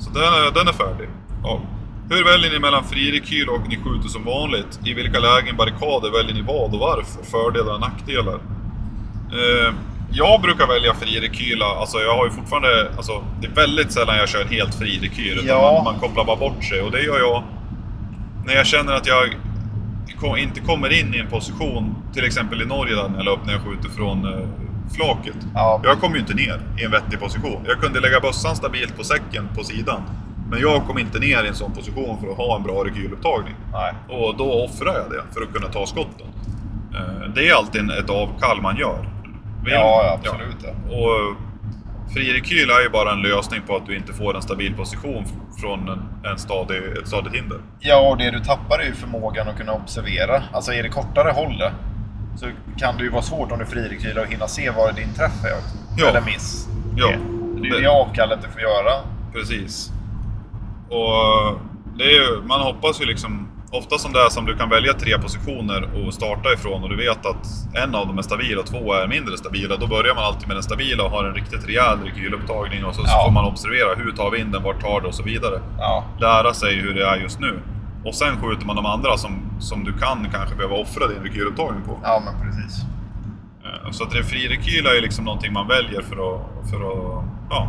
Så 0.00 0.10
den 0.10 0.22
är, 0.22 0.54
den 0.54 0.68
är 0.68 0.72
färdig. 0.72 1.08
Ja. 1.42 1.60
Hur 2.10 2.24
väljer 2.24 2.50
ni 2.50 2.58
mellan 2.58 2.84
frirekyl 2.84 3.48
och 3.48 3.68
ni 3.68 3.76
skjuter 3.76 4.08
som 4.08 4.24
vanligt? 4.24 4.80
I 4.84 4.94
vilka 4.94 5.18
lägen 5.18 5.56
barrikader 5.56 6.10
väljer 6.18 6.34
ni 6.34 6.42
vad 6.42 6.74
och 6.74 6.80
varför? 6.80 7.22
Fördelar 7.30 7.74
och 7.74 7.80
nackdelar? 7.80 8.34
Eh, 9.32 9.72
jag 10.12 10.40
brukar 10.42 10.66
välja 10.66 10.94
frirekyla. 10.94 11.64
Alltså 11.66 11.98
jag 11.98 12.16
har 12.16 12.24
ju 12.24 12.30
fortfarande... 12.30 12.90
Alltså, 12.96 13.24
det 13.40 13.46
är 13.46 13.50
väldigt 13.50 13.92
sällan 13.92 14.16
jag 14.16 14.28
kör 14.28 14.44
helt 14.44 14.74
frirekyl. 14.74 15.32
utan 15.38 15.46
Ja. 15.46 15.72
Man, 15.84 15.84
man 15.94 16.00
kopplar 16.00 16.24
bara 16.24 16.36
bort 16.36 16.64
sig. 16.64 16.80
Och 16.82 16.90
det 16.90 17.02
gör 17.02 17.18
jag 17.18 17.42
när 18.46 18.54
jag 18.54 18.66
känner 18.66 18.92
att 18.92 19.06
jag 19.06 19.24
inte 20.38 20.60
kommer 20.60 21.00
in 21.00 21.14
i 21.14 21.18
en 21.18 21.26
position, 21.26 21.94
till 22.14 22.24
exempel 22.24 22.62
i 22.62 22.66
Norge 22.66 22.94
där 22.94 23.08
när 23.08 23.24
jag 23.24 23.32
upp 23.38 23.46
när 23.46 23.52
jag 23.52 23.62
skjuter 23.62 23.88
från 23.88 24.24
eh, 24.24 24.46
flaket. 24.94 25.36
Ja. 25.54 25.80
Jag 25.84 26.00
kom 26.00 26.14
ju 26.14 26.20
inte 26.20 26.34
ner 26.34 26.60
i 26.80 26.84
en 26.84 26.90
vettig 26.90 27.20
position. 27.20 27.64
Jag 27.66 27.78
kunde 27.80 28.00
lägga 28.00 28.20
bössan 28.20 28.56
stabilt 28.56 28.96
på 28.96 29.04
säcken 29.04 29.48
på 29.54 29.64
sidan. 29.64 30.02
Men 30.50 30.60
jag 30.60 30.86
kom 30.86 30.98
inte 30.98 31.18
ner 31.18 31.44
i 31.44 31.48
en 31.48 31.54
sån 31.54 31.72
position 31.72 32.18
för 32.20 32.30
att 32.30 32.36
ha 32.36 32.56
en 32.56 32.62
bra 32.62 32.84
rekylupptagning. 32.84 33.54
Nej. 33.72 33.92
Och 34.08 34.36
då 34.36 34.64
offrar 34.64 34.94
jag 34.94 35.10
det 35.10 35.22
för 35.34 35.42
att 35.42 35.52
kunna 35.52 35.66
ta 35.68 35.86
skotten. 35.86 36.26
Eh, 36.94 37.28
Det 37.34 37.48
är 37.48 37.54
alltid 37.54 37.90
ett 37.90 38.10
avkall 38.10 38.62
man 38.62 38.76
gör. 38.76 39.08
Vill- 39.64 39.72
Ja, 39.72 40.02
ja, 40.04 40.18
absolut. 40.30 40.56
Ja. 40.62 40.96
Och 40.96 41.36
fri 42.14 42.32
rekyl 42.32 42.70
är 42.70 42.82
ju 42.82 42.88
bara 42.88 43.12
en 43.12 43.22
lösning 43.22 43.62
på 43.66 43.76
att 43.76 43.86
du 43.86 43.96
inte 43.96 44.12
får 44.12 44.36
en 44.36 44.42
stabil 44.42 44.74
position 44.74 45.24
från 45.60 45.88
en, 45.88 46.30
en 46.30 46.38
stadig, 46.38 46.76
ett 47.02 47.08
stadigt 47.08 47.34
hinder. 47.34 47.58
Ja, 47.80 48.10
och 48.10 48.18
det 48.18 48.30
du 48.30 48.40
tappar 48.40 48.78
är 48.78 48.84
ju 48.84 48.94
förmågan 48.94 49.48
att 49.48 49.56
kunna 49.56 49.72
observera. 49.72 50.42
Alltså 50.52 50.72
är 50.72 50.82
det 50.82 50.88
kortare 50.88 51.30
håll 51.30 51.62
så 52.36 52.46
kan 52.76 52.96
det 52.96 53.04
ju 53.04 53.10
vara 53.10 53.22
svårt 53.22 53.52
om 53.52 53.58
du 53.58 53.66
frirekylar 53.66 54.22
och 54.22 54.28
hinna 54.28 54.48
se 54.48 54.70
var 54.70 54.92
din 54.92 55.14
träff 55.14 55.44
är. 55.44 55.50
Ja. 55.96 56.08
Eller 56.08 56.20
miss. 56.20 56.68
Ja. 56.96 57.08
Det, 57.08 57.68
är 57.68 57.74
ju 57.74 57.80
det 57.80 57.90
avkallet 57.90 58.38
du 58.42 58.48
får 58.48 58.60
göra. 58.60 58.92
Precis. 59.32 59.90
Och 60.88 61.58
det 61.98 62.04
är 62.04 62.10
ju, 62.10 62.42
man 62.46 62.60
hoppas 62.60 63.00
ju 63.00 63.04
liksom, 63.04 63.48
ofta 63.74 63.98
som 63.98 64.12
det 64.12 64.18
är 64.20 64.28
som 64.28 64.44
du 64.44 64.56
kan 64.56 64.68
välja 64.68 64.92
tre 64.92 65.18
positioner 65.18 65.88
och 66.06 66.14
starta 66.14 66.52
ifrån 66.52 66.82
och 66.82 66.88
du 66.88 66.96
vet 66.96 67.26
att 67.26 67.46
en 67.84 67.94
av 67.94 68.06
dem 68.06 68.18
är 68.18 68.22
stabil 68.22 68.58
och 68.58 68.66
två 68.66 68.94
är 68.94 69.08
mindre 69.08 69.36
stabila. 69.38 69.76
Då 69.76 69.86
börjar 69.86 70.14
man 70.14 70.24
alltid 70.24 70.48
med 70.48 70.56
den 70.56 70.62
stabila 70.62 71.04
och 71.04 71.10
har 71.10 71.24
en 71.24 71.34
riktigt 71.34 71.68
rejäl 71.68 71.98
rekylupptagning 72.04 72.84
och 72.84 72.94
så, 72.94 73.02
så 73.02 73.08
Ja. 73.08 73.24
får 73.26 73.32
man 73.32 73.44
observera 73.44 73.94
hur 73.96 74.12
tar 74.12 74.30
vinden, 74.30 74.62
vart 74.62 74.80
tar 74.80 75.00
det 75.00 75.06
och 75.08 75.14
så 75.14 75.22
vidare. 75.22 75.60
Ja, 75.78 76.04
Lära 76.20 76.54
sig 76.54 76.74
hur 76.80 76.94
det 76.94 77.06
är 77.06 77.16
just 77.16 77.40
nu. 77.40 77.60
Och 78.04 78.14
sen 78.14 78.36
skjuter 78.42 78.66
man 78.66 78.76
de 78.76 78.86
andra 78.86 79.16
som, 79.16 79.32
som 79.60 79.84
du 79.84 79.92
kan 79.92 80.28
kanske 80.32 80.54
behöva 80.56 80.76
offra 80.76 81.06
din 81.06 81.22
rekylupptagning 81.22 81.82
på. 81.82 81.98
ja 82.02 82.22
men 82.24 82.34
precis. 82.50 82.82
Eh, 83.64 83.90
Så 83.90 84.04
att 84.04 84.12
fri 84.12 84.48
rekyl 84.48 84.86
är 84.86 84.94
ju 84.94 85.00
liksom 85.00 85.24
någonting 85.24 85.52
man 85.52 85.68
väljer 85.68 86.02
för 86.02 86.16
att, 86.16 86.70
för 86.70 86.76
att 86.76 87.24
ja, 87.50 87.68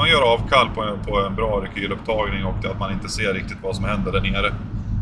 man 0.00 0.08
gör 0.08 0.22
avkall 0.22 0.68
på 0.74 0.82
en, 0.82 0.98
på 1.06 1.20
en 1.26 1.34
bra 1.34 1.60
rekylupptagning 1.64 2.44
och 2.44 2.64
att 2.64 2.78
man 2.78 2.92
inte 2.92 3.08
ser 3.08 3.34
riktigt 3.34 3.58
vad 3.62 3.76
som 3.76 3.84
händer 3.84 4.12
där 4.12 4.20
nere. 4.20 4.52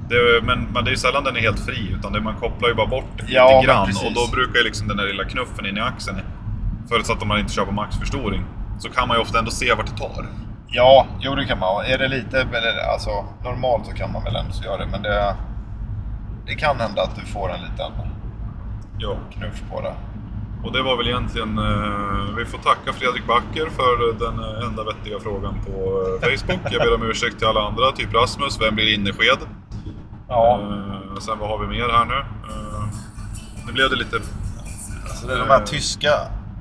Det, 0.09 0.43
men, 0.43 0.69
men 0.75 0.85
det 0.85 0.89
är 0.91 0.93
ju 0.93 0.97
sällan 0.97 1.25
den 1.25 1.37
är 1.37 1.41
helt 1.41 1.61
fri, 1.61 1.93
utan 1.99 2.13
det, 2.13 2.21
man 2.21 2.35
kopplar 2.35 2.69
ju 2.69 2.75
bara 2.75 2.87
bort 2.87 3.23
Ja, 3.27 3.61
lite 3.61 3.67
grann. 3.73 3.89
Och 4.07 4.15
då 4.15 4.37
brukar 4.37 4.59
ju 4.59 4.65
liksom 4.65 4.89
den 4.89 4.97
där 4.97 5.07
lilla 5.07 5.25
knuffen 5.25 5.67
in 5.67 5.77
i 5.77 5.81
axeln, 5.81 6.19
förutsatt 6.89 7.23
att 7.23 7.29
man 7.29 7.39
inte 7.39 7.53
kör 7.53 7.65
på 7.65 7.73
maxförstoring, 7.73 8.45
så 8.79 8.91
kan 8.91 9.09
man 9.09 9.17
ju 9.17 9.21
ofta 9.23 9.39
ändå 9.39 9.51
se 9.51 9.75
vart 9.75 9.87
det 9.87 9.97
tar. 9.97 10.27
Ja, 10.69 11.07
jo 11.21 11.35
det 11.35 11.45
kan 11.45 11.59
man. 11.59 11.85
Är 11.85 11.99
det 11.99 12.09
lite, 12.09 12.41
eller, 12.41 12.93
alltså 12.93 13.11
normalt 13.45 13.87
så 13.87 13.93
kan 13.93 14.13
man 14.13 14.25
väl 14.25 14.37
ändå 14.37 14.53
göra 14.65 14.77
det, 14.77 14.87
men 14.91 15.03
det, 15.03 15.37
det 16.47 16.55
kan 16.55 16.81
hända 16.81 17.03
att 17.03 17.17
du 17.17 17.27
får 17.27 17.51
en 17.55 17.61
liten 17.61 17.93
Ja. 18.99 19.17
knuff 19.31 19.63
på 19.71 19.81
det. 19.81 19.95
Och 20.65 20.73
det 20.73 20.83
var 20.83 20.97
väl 20.97 21.09
egentligen... 21.09 21.59
Eh, 21.59 22.37
vi 22.37 22.45
får 22.45 22.59
tacka 22.59 22.93
Fredrik 22.93 23.27
Backer 23.27 23.69
för 23.77 24.19
den 24.19 24.39
eh, 24.45 24.67
enda 24.67 24.85
vettiga 24.85 25.21
frågan 25.21 25.55
på 25.67 25.73
eh, 26.23 26.29
Facebook. 26.31 26.61
Jag 26.71 26.83
ber 26.83 26.95
om 26.95 27.03
ursäkt 27.11 27.39
till 27.39 27.47
alla 27.47 27.61
andra, 27.61 27.93
typ 27.93 28.15
Rasmus, 28.15 28.61
vem 28.61 28.75
blir 28.75 28.95
Innesked? 28.95 29.39
Ja, 30.29 30.61
Eh, 31.19 31.21
sen 31.21 31.39
vad 31.39 31.49
har 31.49 31.59
vi 31.59 31.67
mer 31.67 31.89
här 31.89 32.05
nu? 32.05 32.19
Eh, 32.51 32.85
nu 33.67 33.73
blev 33.73 33.91
det 33.91 33.97
lite... 33.97 34.17
så 35.21 35.27
det 35.27 35.35
är 35.35 35.39
de 35.39 35.49
här 35.49 35.65
tyska 35.65 36.13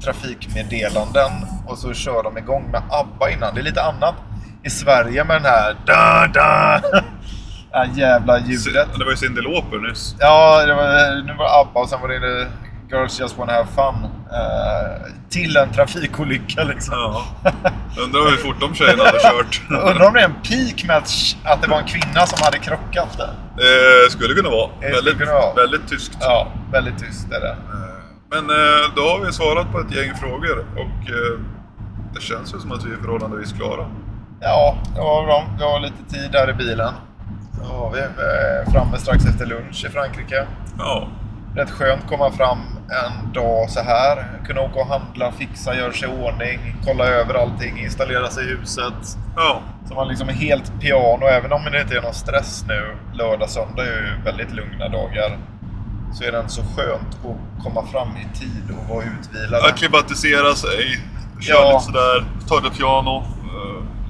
trafikmeddelanden 0.03 1.31
och 1.67 1.77
så 1.77 1.93
kör 1.93 2.23
de 2.23 2.38
igång 2.38 2.71
med 2.71 2.81
ABBA 2.89 3.29
innan. 3.29 3.55
Det 3.55 3.62
är 3.62 3.63
lite 3.63 3.83
annat 3.83 4.15
i 4.63 4.69
Sverige 4.69 5.23
med 5.23 5.36
den 5.36 5.45
här 5.45 5.75
da, 5.86 6.27
da, 6.33 6.81
det 7.71 7.77
här 7.77 7.89
jävla 7.95 8.39
ljudet. 8.39 8.88
Det 8.97 9.03
var 9.03 9.12
ju 9.12 9.17
Cyndi 9.17 9.41
Lauper 9.41 9.77
nyss. 9.77 10.15
Ja, 10.19 10.65
det 10.65 10.73
var, 10.73 11.23
nu 11.23 11.33
var 11.33 11.45
det 11.45 11.51
ABBA 11.60 11.79
och 11.79 11.89
sen 11.89 12.01
var 12.01 12.07
det 12.07 12.47
Girls 12.89 13.19
Just 13.19 13.38
Wanna 13.38 13.52
Have 13.54 13.67
Fun. 13.76 13.95
Eh, 14.32 15.12
till 15.30 15.58
en 15.58 15.71
trafikolycka 15.71 16.63
liksom. 16.63 16.93
Ja. 16.93 17.26
Undrar 18.04 18.30
hur 18.30 18.38
fort 18.38 18.56
de 18.60 18.76
tjejerna 18.76 19.04
hade 19.04 19.19
kört. 19.19 19.62
Undrar 19.69 20.08
om 20.08 20.13
det 20.13 20.19
är 20.19 20.26
en 20.26 20.34
peak 20.43 20.84
med 20.88 20.97
att, 20.97 21.10
att 21.43 21.62
det 21.62 21.67
var 21.67 21.78
en 21.80 21.88
kvinna 21.88 22.26
som 22.26 22.39
hade 22.45 22.58
krockat 22.58 23.17
där. 23.17 23.34
Eh, 23.65 24.10
skulle 24.10 24.34
kunna 24.34 24.50
vara. 24.50 24.69
Det 24.82 24.91
väldigt, 24.91 25.17
kunna 25.17 25.34
vara. 25.34 25.54
väldigt 25.54 25.88
tyskt. 25.88 26.17
Ja, 26.21 26.47
väldigt 26.71 26.97
tyst 27.00 27.32
är 27.32 27.39
det. 27.39 27.50
Eh, 27.52 27.97
Men 28.30 28.50
eh, 28.50 28.95
då 28.95 29.02
har 29.02 29.26
vi 29.26 29.34
svarat 29.34 29.71
på 29.71 29.80
ett 29.80 29.95
gäng 29.95 30.15
frågor 30.15 30.60
och 30.60 31.12
det 32.13 32.21
känns 32.21 32.54
ju 32.56 32.60
som 32.60 32.71
att 32.71 32.86
vi 32.86 32.91
är 32.93 32.97
förhållandevis 32.97 33.54
klara. 33.54 33.86
Ja, 34.41 34.78
det 34.95 35.00
var 35.02 35.26
bra. 35.26 35.47
Vi 35.58 35.63
har 35.63 35.80
lite 35.80 36.04
tid 36.13 36.32
där 36.32 36.50
i 36.50 36.54
bilen. 36.54 36.93
Ja, 37.63 37.91
vi 37.93 38.00
är 38.00 38.71
framme 38.71 38.97
strax 38.97 39.26
efter 39.26 39.45
lunch 39.45 39.86
i 39.86 39.89
Frankrike. 39.89 40.47
Ja. 40.78 41.08
Rätt 41.58 41.72
skönt 41.72 42.04
att 42.04 42.10
komma 42.10 42.32
fram 42.32 42.58
en 42.89 43.34
dag 43.34 43.70
så 43.70 43.80
här. 43.80 44.26
Kunna 44.46 44.62
åka 44.62 44.80
och 44.80 44.88
handla, 44.88 45.32
fixa, 45.32 45.76
göra 45.76 45.93
sig 45.93 46.10
i 46.10 46.12
ordning, 46.12 46.76
kolla 46.86 47.06
över 47.06 47.34
allting, 47.34 47.80
installera 47.80 48.30
sig 48.30 48.43
i 48.43 48.48
huset. 48.48 49.17
Ja. 49.36 49.62
Så 49.88 49.93
man 49.93 50.08
liksom 50.08 50.30
är 50.30 50.34
helt 50.34 50.82
piano, 50.82 51.26
även 51.26 51.52
om 51.54 51.63
det 51.72 51.82
inte 51.82 51.98
är 51.98 52.02
någon 52.02 52.13
stress 52.13 52.65
nu. 52.67 52.96
Lördag, 53.13 53.50
söndag 53.50 53.82
är 53.84 53.88
ju 53.88 54.24
väldigt 54.26 54.52
lugna 54.54 54.89
dagar. 54.89 55.38
Så 56.13 56.24
är 56.24 56.32
det 56.32 56.43
så 56.50 56.62
skönt 56.62 57.17
att 57.26 57.63
komma 57.63 57.86
fram 57.88 58.08
i 58.17 58.38
tid 58.39 58.63
och 58.78 58.96
vara 58.96 59.06
utvilad. 59.06 59.63
Akklimatisera 59.65 60.56
sig, 60.56 61.00
köra 61.39 61.58
Ja. 61.58 61.72
lite 61.72 61.84
sådär, 61.86 62.26
ta 62.48 62.60
det 62.60 62.70
piano. 62.78 63.24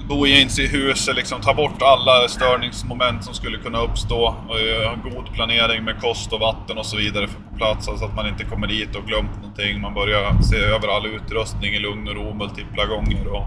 Bo 0.08 0.26
in 0.26 0.50
sig 0.50 0.66
i 0.66 0.68
huset, 0.68 1.16
liksom, 1.16 1.42
ta 1.42 1.54
bort 1.54 1.82
alla 1.82 2.28
störningsmoment 2.28 3.24
som 3.24 3.34
skulle 3.34 3.58
kunna 3.58 3.80
uppstå. 3.82 4.36
Och 4.50 4.60
eh, 4.60 4.90
ha 4.90 4.96
god 5.12 5.34
planering 5.34 5.84
med 5.84 6.02
kost 6.02 6.34
och 6.34 6.40
vatten 6.40 6.78
och 6.78 6.86
så 6.86 6.98
vidare 6.98 7.28
på 7.28 7.58
plats. 7.58 7.86
Så 7.86 8.06
att 8.06 8.16
man 8.16 8.28
inte 8.28 8.44
kommer 8.44 8.68
dit 8.68 8.96
och 8.96 9.06
glömt 9.06 9.36
någonting. 9.36 9.82
Man 9.82 9.94
börjar 9.94 10.42
se 10.42 10.58
över 10.58 10.88
all 10.88 11.06
utrustning 11.06 11.74
i 11.74 11.80
lugn 11.80 12.08
och 12.08 12.16
ro 12.16 12.34
multipla 12.34 12.86
gånger. 12.86 13.28
Och, 13.28 13.44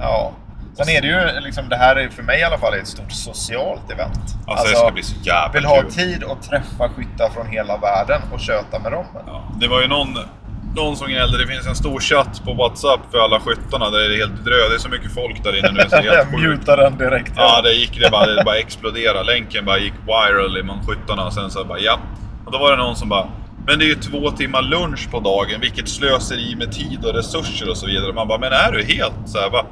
Ja. 0.00 0.32
Sen 0.76 0.88
är 0.88 1.02
det 1.02 1.08
ju 1.08 1.40
liksom, 1.40 1.68
det 1.68 1.76
här 1.76 1.96
är 1.96 2.08
för 2.08 2.22
mig 2.22 2.40
i 2.40 2.42
alla 2.42 2.58
fall 2.58 2.74
ett 2.74 2.86
stort 2.86 3.12
socialt 3.12 3.90
event. 3.90 4.18
alltså, 4.46 4.68
det 4.68 4.76
ska 4.76 4.90
bli 4.90 5.02
så 5.02 5.16
jävla 5.22 5.52
vill 5.52 5.64
ha 5.64 5.80
kul. 5.80 5.90
tid 5.90 6.24
att 6.24 6.42
träffa 6.42 6.88
skyttar 6.88 7.30
från 7.30 7.46
hela 7.46 7.76
världen 7.76 8.22
och 8.32 8.40
köta 8.40 8.78
med 8.78 8.92
dem. 8.92 9.04
Ja, 9.26 9.42
det 9.60 9.68
var 9.68 9.80
ju 9.80 9.88
någon, 9.88 10.18
någon 10.74 10.96
som 10.96 11.08
gnällde. 11.08 11.38
Det 11.38 11.46
finns 11.46 11.66
en 11.66 11.74
stor 11.74 12.00
chatt 12.00 12.42
på 12.44 12.54
WhatsApp 12.54 13.00
för 13.10 13.18
alla 13.18 13.40
skyttarna 13.40 13.90
där 13.90 13.98
det 13.98 14.14
är 14.14 14.18
helt 14.18 14.44
drö. 14.44 14.68
Det 14.68 14.74
är 14.74 14.78
så 14.78 14.88
mycket 14.88 15.14
folk 15.14 15.44
där 15.44 15.58
inne 15.58 15.72
nu 15.72 15.80
så 15.80 15.88
det 15.88 15.96
är 15.96 16.04
Jag 16.04 16.24
helt 16.24 16.40
mutar 16.40 16.76
den 16.76 16.98
direkt. 16.98 17.32
Ja, 17.36 17.62
det 17.62 17.72
gick 17.72 18.00
det 18.00 18.10
bara, 18.10 18.26
det 18.26 18.44
bara 18.44 18.58
exploderade. 18.58 19.24
Länken 19.24 19.64
bara 19.64 19.78
gick 19.78 19.94
viral 20.06 20.62
bland 20.64 20.86
skyttarna 20.86 21.26
och 21.26 21.32
sen 21.32 21.50
så 21.50 21.64
bara 21.64 21.78
ja. 21.78 21.98
Och 22.44 22.52
då 22.52 22.58
var 22.58 22.70
det 22.70 22.76
någon 22.76 22.96
som 22.96 23.08
bara 23.08 23.28
men 23.66 23.78
det 23.78 23.84
är 23.84 23.88
ju 23.88 23.94
två 23.94 24.30
timmar 24.30 24.62
lunch 24.62 25.10
på 25.10 25.20
dagen, 25.20 25.60
vilket 25.60 25.88
slöseri 25.88 26.56
med 26.56 26.72
tid 26.72 27.04
och 27.04 27.14
resurser 27.14 27.70
och 27.70 27.76
så 27.76 27.86
vidare. 27.86 28.12
Man 28.12 28.28
bara, 28.28 28.38
men 28.38 28.52
är 28.52 28.72
du 28.72 28.84
helt 28.84 29.28
så 29.28 29.38
här, 29.38 29.50
va? 29.50 29.66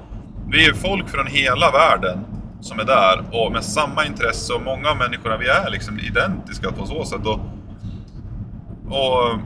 Vi 0.48 0.66
är 0.66 0.72
folk 0.72 1.08
från 1.08 1.26
hela 1.26 1.70
världen 1.70 2.24
som 2.60 2.78
är 2.78 2.84
där 2.84 3.24
och 3.32 3.52
med 3.52 3.64
samma 3.64 4.06
intresse 4.06 4.52
och 4.52 4.62
många 4.62 4.88
av 4.88 4.96
människorna, 4.96 5.36
vi 5.36 5.48
är 5.48 5.70
liksom 5.70 5.98
identiska 5.98 6.72
på 6.72 6.86
så 6.86 7.04
sätt. 7.04 7.26
Och, 7.26 7.40
och 8.88 9.38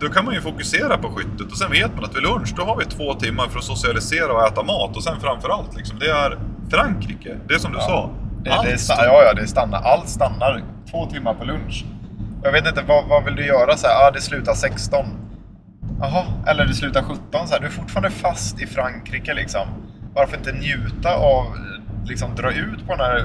då 0.00 0.08
kan 0.08 0.24
man 0.24 0.34
ju 0.34 0.40
fokusera 0.40 0.98
på 0.98 1.08
skyttet 1.08 1.52
och 1.52 1.58
sen 1.58 1.70
vet 1.70 1.94
man 1.94 2.04
att 2.04 2.16
vid 2.16 2.22
lunch 2.22 2.54
då 2.56 2.64
har 2.64 2.76
vi 2.76 2.84
två 2.84 3.14
timmar 3.14 3.48
för 3.48 3.58
att 3.58 3.64
socialisera 3.64 4.32
och 4.32 4.46
äta 4.46 4.62
mat 4.62 4.96
och 4.96 5.02
sen 5.04 5.20
framförallt 5.20 5.76
liksom, 5.76 5.98
det 5.98 6.10
är 6.10 6.38
Frankrike. 6.70 7.36
Det 7.48 7.54
är 7.54 7.58
som 7.58 7.72
du 7.72 7.78
Ja. 7.78 7.84
sa. 7.84 8.10
Det, 8.44 8.50
Allt 8.50 8.66
det 8.66 8.78
stannar, 8.78 9.04
ja, 9.04 9.22
ja, 9.24 9.32
det 9.34 9.46
stannar. 9.46 9.82
Allt 9.82 10.08
stannar. 10.08 10.62
Två 10.90 11.06
timmar 11.06 11.34
på 11.34 11.44
lunch. 11.44 11.84
Jag 12.42 12.52
vet 12.52 12.66
inte, 12.66 12.82
vad, 12.88 13.08
vad 13.08 13.24
vill 13.24 13.34
du 13.36 13.46
göra? 13.46 13.76
Så 13.76 13.86
här, 13.86 14.08
ah, 14.08 14.10
det 14.10 14.20
slutar 14.20 14.54
16. 14.54 15.04
Jaha, 16.00 16.24
eller 16.46 16.64
det 16.66 16.74
slutar 16.74 17.02
17. 17.02 17.46
Så 17.48 17.52
här, 17.54 17.60
du 17.60 17.66
är 17.66 17.70
fortfarande 17.70 18.10
fast 18.10 18.62
i 18.62 18.66
Frankrike 18.66 19.34
liksom. 19.34 19.66
Varför 20.14 20.36
inte 20.36 20.52
njuta 20.52 21.14
av, 21.14 21.44
liksom 22.04 22.34
dra 22.34 22.52
ut 22.52 22.86
på 22.86 22.96
den 22.96 23.00
här 23.06 23.18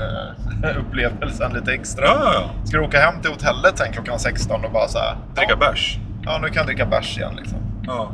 eh, 0.64 0.78
upplevelsen 0.80 1.54
lite 1.54 1.74
extra? 1.74 2.06
Ja, 2.06 2.18
ja, 2.24 2.34
ja. 2.34 2.66
Ska 2.66 2.78
du 2.78 2.84
åka 2.84 3.00
hem 3.00 3.22
till 3.22 3.32
hotellet 3.32 3.78
sen 3.78 3.94
klockan 3.94 4.20
16 4.20 4.66
och 4.66 4.72
bara 4.72 4.88
så 4.88 5.00
här, 5.00 5.16
Dricka 5.36 5.52
ja, 5.52 5.56
bärs. 5.72 5.98
Ja, 6.26 6.40
nu 6.42 6.48
kan 6.48 6.56
jag 6.56 6.66
dricka 6.66 6.86
bärs 6.86 7.18
igen 7.18 7.34
liksom. 7.36 7.58
Ja. 7.88 8.12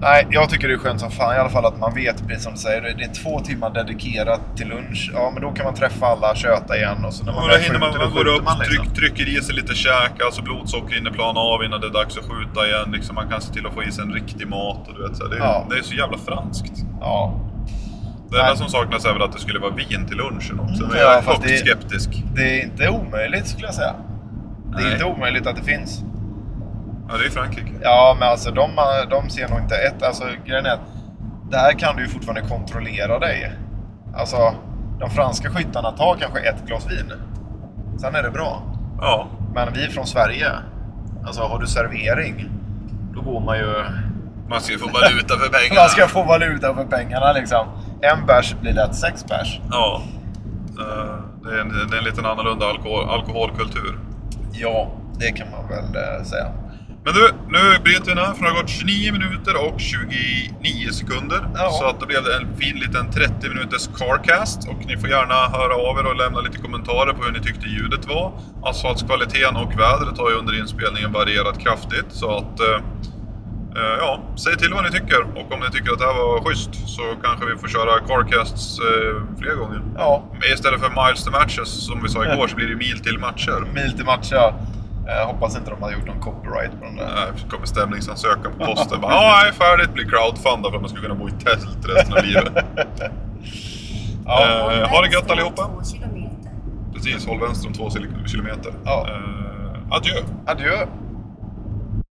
Nej, 0.00 0.26
jag 0.30 0.50
tycker 0.50 0.68
det 0.68 0.74
är 0.74 0.78
skönt 0.78 1.00
som 1.00 1.10
fan 1.10 1.36
i 1.36 1.38
alla 1.38 1.48
fall 1.50 1.64
att 1.66 1.78
man 1.80 1.94
vet, 1.94 2.26
precis 2.28 2.44
som 2.44 2.52
du 2.52 2.58
säger, 2.58 2.80
det 2.82 3.04
är 3.04 3.14
två 3.22 3.40
timmar 3.40 3.70
dedikerat 3.70 4.40
till 4.56 4.68
lunch. 4.68 5.10
Ja, 5.14 5.30
men 5.34 5.42
då 5.42 5.50
kan 5.50 5.64
man 5.64 5.74
träffa 5.74 6.06
alla, 6.06 6.34
köta 6.34 6.76
igen 6.76 7.04
och 7.04 7.14
så 7.14 7.24
när 7.24 7.32
man 7.32 7.42
då 7.42 7.48
väl 7.48 7.56
man, 7.58 7.62
skjuter, 7.64 7.78
man 8.00 8.10
då 8.10 8.14
går 8.14 8.26
upp, 8.28 8.44
man 8.44 8.58
liksom. 8.58 8.84
tryck, 8.86 8.94
trycker 8.96 9.38
i 9.38 9.42
sig 9.42 9.54
lite 9.54 9.74
käk, 9.74 10.12
alltså 10.24 10.42
blodsocker 10.42 10.94
hinner 10.94 11.10
plana 11.10 11.40
av 11.40 11.64
innan 11.64 11.80
det 11.80 11.86
är 11.86 11.90
dags 11.92 12.18
att 12.18 12.24
skjuta 12.24 12.66
igen. 12.66 12.90
Liksom 12.92 13.14
man 13.14 13.28
kan 13.28 13.40
se 13.40 13.52
till 13.52 13.66
att 13.66 13.74
få 13.74 13.82
i 13.82 13.92
sig 13.92 14.04
en 14.04 14.12
riktig 14.12 14.48
mat. 14.48 14.88
Och 14.88 14.94
du 14.94 15.08
vet, 15.08 15.16
så 15.16 15.22
här, 15.24 15.30
det, 15.30 15.36
är, 15.36 15.40
Ja. 15.40 15.66
det 15.70 15.78
är 15.78 15.82
så 15.82 15.94
jävla 15.94 16.18
franskt. 16.18 16.72
Ja, 17.00 17.40
Det 18.30 18.40
enda 18.40 18.56
som 18.56 18.68
saknas 18.68 19.04
är 19.04 19.12
väl 19.12 19.22
att 19.22 19.32
det 19.32 19.38
skulle 19.40 19.58
vara 19.58 19.74
vin 19.74 20.06
till 20.08 20.16
lunchen 20.16 20.60
också. 20.60 20.82
Men 20.82 20.96
Ja, 20.96 21.02
jag 21.02 21.18
är 21.18 21.22
fast 21.22 21.38
högt 21.44 21.48
det- 21.48 21.70
skeptisk. 21.70 22.08
det 22.34 22.60
är 22.60 22.64
inte 22.64 22.88
omöjligt 22.88 23.46
skulle 23.46 23.66
jag 23.66 23.74
säga. 23.74 23.94
Det 24.72 24.78
är 24.78 24.82
Nej. 24.84 24.92
inte 24.92 25.04
omöjligt 25.04 25.46
att 25.46 25.56
det 25.56 25.62
finns. 25.64 26.02
Ja, 27.08 27.16
det 27.16 27.24
är 27.24 27.30
Frankrike. 27.30 27.72
Ja, 27.82 28.16
men 28.20 28.28
alltså 28.28 28.50
de, 28.50 28.70
de 29.10 29.30
ser 29.30 29.48
nog 29.48 29.58
inte 29.58 29.74
ett... 29.74 30.02
Alltså 30.02 30.24
grejen 30.46 30.66
är 30.66 30.70
att 30.70 30.80
där 31.50 31.72
kan 31.72 31.96
du 31.96 32.02
ju 32.02 32.08
fortfarande 32.08 32.48
kontrollera 32.48 33.18
dig. 33.18 33.52
Alltså, 34.14 34.54
de 35.00 35.10
franska 35.10 35.50
skyttarna 35.50 35.92
tar 35.92 36.16
kanske 36.20 36.40
ett 36.40 36.66
glas 36.66 36.86
vin. 36.90 37.12
Sen 38.00 38.14
är 38.14 38.22
det 38.22 38.30
bra. 38.30 38.62
Ja. 39.00 39.28
Men 39.54 39.72
vi 39.72 39.88
från 39.88 40.06
Sverige, 40.06 40.50
alltså 41.26 41.42
har 41.42 41.58
du 41.58 41.66
servering, 41.66 42.50
då 43.14 43.20
går 43.20 43.40
man 43.40 43.58
ju... 43.58 43.84
Man 44.48 44.60
ska 44.60 44.72
ju 44.72 44.78
få 44.78 44.86
valuta 44.86 45.36
för 45.38 45.48
pengarna. 45.48 45.80
Man 45.80 45.88
ska 45.88 46.08
få 46.08 46.22
valuta 46.22 46.74
för 46.74 46.84
pengarna 46.84 47.32
liksom. 47.32 47.66
En 48.00 48.26
bärs 48.26 48.54
blir 48.60 48.72
lätt 48.72 48.94
sex 48.94 49.26
bärs. 49.26 49.60
Ja. 49.70 50.02
Det 51.42 51.54
är, 51.54 51.60
en, 51.60 51.68
det 51.68 51.96
är 51.96 51.98
en 51.98 52.04
liten 52.04 52.26
annorlunda 52.26 52.66
alkohol, 52.66 53.08
alkoholkultur. 53.08 53.98
Ja, 54.52 54.90
det 55.18 55.32
kan 55.32 55.46
man 55.50 55.68
väl 55.68 56.02
eh, 56.02 56.24
säga. 56.24 56.46
Men 57.08 57.16
du, 57.16 57.32
nu 57.48 57.78
bryter 57.84 58.14
vi 58.14 58.20
här 58.20 58.34
för 58.34 58.44
det 58.44 58.50
har 58.50 58.60
gått 58.60 58.70
29 58.70 59.12
minuter 59.12 59.66
och 59.66 59.80
29 59.80 60.90
sekunder. 60.92 61.48
Ja. 61.54 61.70
Så 61.70 61.84
att 61.86 62.00
då 62.00 62.06
blev 62.06 62.24
det 62.24 62.36
en 62.36 62.56
fin 62.56 62.76
liten 62.76 63.10
30 63.10 63.48
minuters 63.48 63.88
carcast. 63.98 64.68
Och 64.68 64.86
ni 64.86 64.96
får 64.96 65.08
gärna 65.08 65.34
höra 65.34 65.74
av 65.74 65.98
er 65.98 66.06
och 66.06 66.16
lämna 66.16 66.40
lite 66.40 66.58
kommentarer 66.58 67.12
på 67.12 67.24
hur 67.24 67.32
ni 67.32 67.40
tyckte 67.40 67.66
ljudet 67.68 68.06
var. 68.08 68.32
Asfaltskvaliteten 68.62 69.56
och 69.56 69.72
vädret 69.72 70.18
har 70.18 70.30
ju 70.30 70.36
under 70.36 70.60
inspelningen 70.60 71.12
varierat 71.12 71.58
kraftigt. 71.58 72.06
Så 72.10 72.36
att 72.38 72.60
eh, 72.60 72.80
Eh, 73.76 73.96
ja, 73.98 74.20
säg 74.36 74.56
till 74.56 74.72
vad 74.74 74.84
ni 74.84 74.90
tycker 74.90 75.20
och 75.22 75.52
om 75.52 75.60
ni 75.60 75.70
tycker 75.72 75.92
att 75.92 75.98
det 75.98 76.04
här 76.04 76.14
var 76.14 76.44
schysst 76.44 76.74
så 76.96 77.02
kanske 77.22 77.46
vi 77.46 77.56
får 77.58 77.68
köra 77.68 77.92
Carcasts 78.08 78.78
eh, 78.78 79.38
fler 79.40 79.54
gånger. 79.54 79.80
Ja, 79.96 80.24
Istället 80.54 80.80
för 80.80 80.90
miles 81.06 81.24
to 81.24 81.30
matches 81.30 81.86
som 81.86 82.02
vi 82.02 82.08
sa 82.08 82.32
igår 82.32 82.48
så 82.48 82.56
blir 82.56 82.68
det 82.68 82.76
mil 82.76 82.98
till 82.98 83.18
matcher. 83.18 83.60
mil 83.74 83.92
till 83.92 84.04
match 84.04 84.28
ja. 84.30 84.54
Eh, 85.08 85.26
hoppas 85.26 85.56
inte 85.56 85.70
de 85.70 85.82
har 85.82 85.90
gjort 85.92 86.06
någon 86.06 86.20
copyright 86.20 86.70
på 86.78 86.84
den 86.84 86.96
där. 86.96 87.04
Nej, 87.14 87.40
så 87.40 87.48
kommer 87.48 87.66
stämningsansökan 87.66 88.52
på 88.58 88.64
posten. 88.66 89.00
Bara, 89.00 89.12
Ja, 89.14 89.40
nej, 89.42 89.52
färdigt. 89.52 89.92
Blir 89.94 90.04
crowdfundad 90.04 90.70
för 90.70 90.76
att 90.76 90.82
man 90.82 90.88
ska 90.90 91.00
kunna 91.00 91.14
bo 91.14 91.28
i 91.28 91.32
tält 91.32 91.88
resten 91.88 92.16
av 92.16 92.24
livet. 92.24 92.52
Ja, 94.26 94.72
Eh, 94.72 94.88
ha 94.88 95.02
det 95.02 95.08
gött 95.08 95.30
allihopa. 95.30 95.62
Två 95.66 95.84
kilometer. 95.84 96.50
Precis, 96.94 97.26
håll 97.26 97.40
vänster 97.40 97.68
om 97.68 97.74
två 97.74 97.90
kilometer. 98.26 98.72
Ja. 98.84 99.06
Eh, 99.10 99.96
adjö! 99.96 100.14
adjö. 100.46 100.86